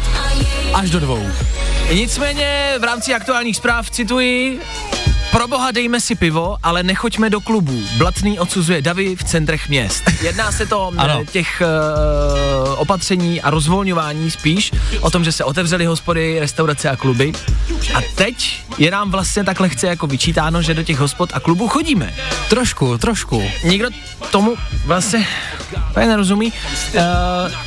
Až 0.74 0.90
do 0.90 1.00
dvou. 1.00 1.28
Nicméně 1.94 2.74
v 2.80 2.84
rámci 2.84 3.14
aktuálních 3.14 3.58
zpráv 3.58 3.90
cituji 3.90 4.60
pro 5.42 5.48
boha 5.48 5.72
dejme 5.72 6.02
si 6.02 6.16
pivo, 6.16 6.58
ale 6.64 6.84
nechoďme 6.84 7.30
do 7.30 7.42
klubů. 7.42 7.84
Blatný 7.98 8.40
odsuzuje 8.40 8.82
davy 8.82 9.16
v 9.16 9.24
centrech 9.24 9.70
měst. 9.70 10.04
Jedná 10.22 10.52
se 10.52 10.66
to 10.66 10.88
Ano. 10.98 11.14
ano. 11.14 11.26
těch 11.26 11.62
uh, 11.62 12.80
opatření 12.80 13.42
a 13.42 13.50
rozvolňování 13.50 14.32
spíš 14.32 14.72
o 15.02 15.12
tom, 15.12 15.24
že 15.24 15.32
se 15.32 15.44
otevřely 15.44 15.86
hospody, 15.86 16.40
restaurace 16.40 16.90
a 16.90 16.96
kluby. 16.96 17.32
A 17.94 18.02
teď 18.16 18.64
je 18.78 18.92
nám 18.92 19.12
vlastně 19.12 19.44
tak 19.44 19.60
lehce 19.60 19.88
jako 19.88 20.08
vyčítáno, 20.08 20.62
že 20.62 20.74
do 20.74 20.84
těch 20.84 20.98
hospod 21.00 21.30
a 21.34 21.40
klubů 21.40 21.68
chodíme. 21.68 22.14
Trošku, 22.50 22.98
trošku. 22.98 23.44
Nikdo 23.64 23.90
tomu 24.32 24.56
vlastně 24.86 25.28
úplně 25.90 26.08
nerozumí. 26.08 26.54
Uh, 26.94 27.02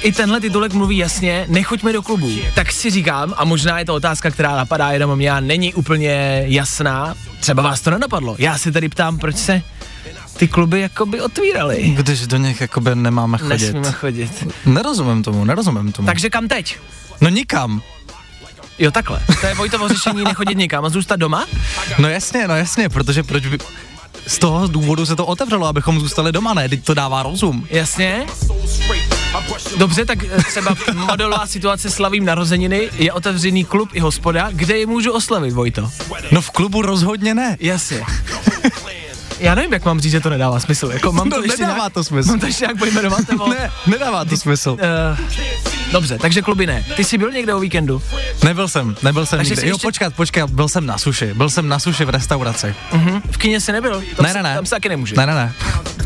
I 0.01 0.13
tenhle 0.13 0.41
titulek 0.41 0.73
mluví 0.73 0.97
jasně, 0.97 1.47
nechoďme 1.49 1.93
do 1.93 2.03
klubů. 2.03 2.31
Tak 2.55 2.73
si 2.73 2.91
říkám, 2.91 3.35
a 3.37 3.45
možná 3.45 3.79
je 3.79 3.85
to 3.85 3.95
otázka, 3.95 4.31
která 4.31 4.57
napadá 4.57 4.91
jenom 4.91 5.17
mě 5.17 5.31
a 5.31 5.41
není 5.41 5.75
úplně 5.75 6.43
jasná, 6.47 7.15
třeba 7.41 7.63
vás 7.63 7.81
to 7.81 7.91
nenapadlo. 7.91 8.37
Já 8.39 8.59
se 8.59 8.73
tady 8.73 8.89
ptám, 8.89 9.19
proč 9.19 9.37
se 9.37 9.63
ty 10.37 10.49
kluby 10.49 10.81
jakoby 10.81 11.21
otvíraly. 11.21 11.83
Když 11.97 12.27
do 12.27 12.37
nich 12.37 12.61
jakoby 12.61 12.95
nemáme 12.95 13.39
chodit. 13.39 13.51
Nesmíme 13.53 13.93
chodit. 13.93 14.47
Nerozumím 14.67 15.23
tomu, 15.23 15.45
nerozumím 15.45 15.93
tomu. 15.93 16.07
Takže 16.07 16.31
kam 16.31 16.49
teď? 16.49 16.79
No 17.21 17.29
nikam. 17.29 17.83
Jo, 18.79 18.91
takhle. 18.91 19.21
To 19.41 19.47
je 19.47 19.55
Vojtovo 19.55 19.89
řešení 19.89 20.25
nechodit 20.25 20.59
nikam 20.59 20.85
a 20.85 20.89
zůstat 20.89 21.17
doma? 21.17 21.47
No 21.99 22.09
jasně, 22.09 22.49
no 22.49 22.57
jasně, 22.57 22.89
protože 22.89 23.23
proč 23.23 23.47
by... 23.47 23.59
Z 24.27 24.39
toho 24.39 24.67
důvodu 24.67 25.07
se 25.07 25.17
to 25.17 25.27
otevřelo, 25.27 25.67
abychom 25.67 26.01
zůstali 26.01 26.33
doma, 26.33 26.55
ne? 26.55 26.69
Teď 26.69 26.85
to 26.85 26.95
dává 26.95 27.23
rozum. 27.23 27.67
Jasně. 27.71 28.27
Dobře, 29.79 30.05
tak 30.07 30.19
eh, 30.25 30.43
třeba 30.51 30.77
modelová 30.95 31.47
situace 31.47 31.91
slavím 31.91 32.25
narozeniny, 32.25 32.91
je 32.99 33.13
otevřený 33.13 33.65
klub 33.65 33.89
i 33.93 34.01
hospoda, 34.01 34.49
kde 34.53 34.79
je 34.79 34.87
můžu 34.87 35.13
oslavit, 35.13 35.53
Vojto? 35.55 35.91
No 36.31 36.41
v 36.41 36.51
klubu 36.51 36.83
rozhodně 36.83 37.35
ne. 37.35 37.57
Jasně. 37.61 38.03
Já 39.41 39.55
nevím, 39.55 39.73
jak 39.73 39.85
mám 39.85 40.01
říct, 40.01 40.13
že 40.13 40.21
to 40.21 40.31
nedává 40.31 40.61
smysl. 40.61 40.91
Jako, 40.93 41.13
mám 41.13 41.29
No, 41.29 41.37
to 41.37 41.43
ještě 41.43 41.63
nedává 41.63 41.79
nějak, 41.79 41.93
to 41.93 42.05
smysl. 42.05 42.29
Mám 42.29 42.41
to 42.41 42.47
ještě 42.47 42.65
nějak 42.65 42.79
pojmenovat, 42.79 43.29
nebo? 43.29 43.49
Ne, 43.49 43.71
nedává 43.87 44.25
to 44.25 44.37
smysl. 44.37 44.71
Uh, 44.71 45.19
dobře, 45.93 46.19
takže 46.19 46.43
kluby 46.43 46.67
ne. 46.67 46.85
Ty 46.97 47.05
jsi 47.05 47.19
byl 47.19 47.33
někde 47.33 47.55
o 47.55 47.61
víkendu? 47.61 48.03
Nebyl 48.45 48.69
jsem, 48.69 48.97
nebyl 49.03 49.27
jsem 49.27 49.39
Takže 49.39 49.51
nikde. 49.55 49.69
Jo, 49.69 49.75
ještě- 49.75 49.87
počkat, 49.87 50.15
počkat, 50.15 50.51
byl 50.51 50.69
jsem 50.69 50.87
na 50.87 50.99
suši. 50.99 51.35
Byl 51.35 51.51
jsem 51.51 51.69
na 51.69 51.79
suši 51.79 52.05
v 52.05 52.11
restauraci. 52.11 52.75
Uh-huh. 52.93 53.23
V 53.31 53.37
kině 53.37 53.61
jsi 53.61 53.73
nebyl? 53.73 54.03
Tam 54.17 54.27
Ne, 54.27 54.33
se, 54.33 54.37
ne, 54.39 54.43
ne. 54.43 54.55
Tam 54.55 54.67
se 54.67 54.71
taky 54.71 54.89
nemůže. 54.89 55.15
Ne, 55.17 55.27
ne, 55.27 55.35
ne. 55.35 55.53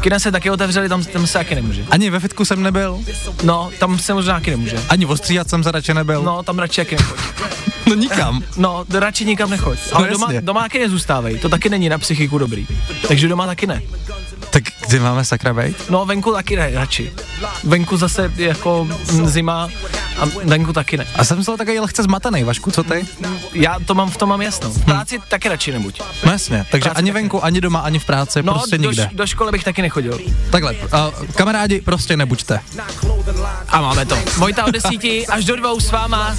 Kina 0.00 0.18
se 0.18 0.32
taky 0.32 0.50
otevřeli, 0.50 0.88
tam, 0.88 1.04
tam 1.04 1.26
se 1.26 1.32
taky 1.32 1.54
nemůže. 1.54 1.84
Ani 1.90 2.10
ve 2.10 2.20
fitku 2.20 2.44
jsem 2.44 2.62
nebyl, 2.62 2.98
No, 3.42 3.70
tam 3.78 3.98
se 3.98 4.14
možná 4.14 4.34
taky 4.34 4.50
nemůže. 4.50 4.78
ani 4.88 5.06
ostříhat 5.06 5.50
jsem 5.50 5.62
se 5.64 5.70
radši 5.72 5.94
nebyl. 5.94 6.22
No, 6.22 6.42
tam 6.42 6.58
radši 6.58 6.80
taky 6.80 6.96
nechoď. 6.96 7.18
no 7.86 7.94
nikam. 7.94 8.42
No, 8.56 8.84
radši 8.94 9.24
nikam 9.24 9.50
nechoď. 9.50 9.78
Ale 9.92 10.08
doma, 10.10 10.26
jasně. 10.26 10.40
doma 10.40 10.62
taky 10.62 10.78
nezůstávej, 10.78 11.38
to 11.38 11.48
taky 11.48 11.68
není 11.68 11.88
na 11.88 11.98
psychiku 11.98 12.38
dobrý. 12.38 12.66
Takže 13.08 13.28
doma 13.28 13.46
taky 13.46 13.66
ne. 13.66 13.82
Kdy 14.88 15.00
máme 15.00 15.24
sakra 15.24 15.54
bejt? 15.54 15.90
No, 15.90 16.06
venku 16.06 16.32
taky 16.32 16.56
ne, 16.56 16.70
radši. 16.74 17.12
Venku 17.64 17.96
zase 17.96 18.32
jako 18.36 18.88
zima 19.24 19.68
a 20.20 20.24
venku 20.44 20.72
taky 20.72 20.96
ne. 20.96 21.06
A 21.16 21.24
jsem 21.24 21.42
z 21.42 21.46
toho 21.46 21.56
takový 21.58 21.80
lehce 21.80 22.02
zmatený, 22.02 22.44
Vašku, 22.44 22.70
co 22.70 22.82
ty? 22.84 23.06
Já 23.52 23.76
to 23.86 23.94
mám, 23.94 24.10
v 24.10 24.16
tom 24.16 24.28
mám 24.28 24.42
jasno. 24.42 24.70
V 24.70 24.84
práci 24.84 25.20
taky 25.28 25.48
radši 25.48 25.72
nebuď. 25.72 26.00
No 26.24 26.32
jasně, 26.32 26.66
takže 26.70 26.90
ani 26.90 27.10
venku, 27.10 27.44
ani 27.44 27.60
doma, 27.60 27.80
ani 27.80 27.98
v 27.98 28.04
práci, 28.04 28.42
No, 28.42 28.52
prostě 28.52 28.78
do, 28.78 28.90
nikde. 28.90 29.10
do 29.12 29.26
školy 29.26 29.52
bych 29.52 29.64
taky 29.64 29.82
nechodil. 29.82 30.18
Takhle, 30.50 30.72
uh, 30.74 31.26
kamarádi, 31.34 31.80
prostě 31.80 32.16
nebuďte. 32.16 32.60
A 33.68 33.80
máme 33.80 34.06
to. 34.06 34.18
Vojta 34.36 34.64
od 34.64 34.70
desíti 34.70 35.26
až 35.26 35.44
do 35.44 35.56
dvou 35.56 35.80
s 35.80 35.90
váma. 35.90 36.36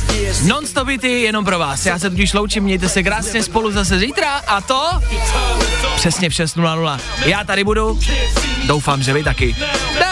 Hity 1.00 1.22
jenom 1.22 1.46
pro 1.46 1.60
vás. 1.60 1.86
Já 1.86 2.00
se 2.00 2.10
tudíž 2.10 2.34
loučím, 2.34 2.64
mějte 2.64 2.90
se 2.90 3.04
krásně 3.04 3.44
spolu 3.44 3.72
zase 3.72 4.00
zítra 4.00 4.34
a 4.48 4.62
to 4.62 4.90
přesně 5.96 6.30
v 6.30 6.34
6.00. 6.34 7.00
Já 7.26 7.44
tady 7.44 7.64
budu, 7.64 8.00
doufám, 8.68 9.04
že 9.04 9.14
vy 9.14 9.24
taky. 9.24 9.56
Dar! 10.00 10.09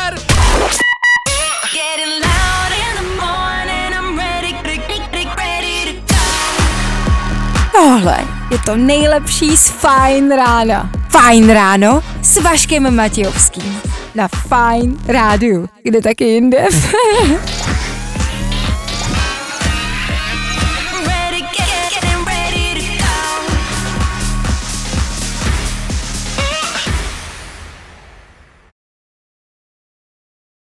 Tohle 7.78 8.18
je 8.52 8.58
to 8.66 8.76
nejlepší 8.76 9.58
z 9.58 9.70
Fajn 9.70 10.32
rána. 10.32 10.90
Fajn 11.10 11.50
ráno 11.50 12.04
s 12.22 12.42
Vaškem 12.42 12.96
Matějovským. 12.96 13.82
Na 14.16 14.28
Fajn 14.28 14.98
rádiu. 15.08 15.70
Kde 15.84 16.02
taky 16.02 16.24
jinde? 16.24 16.58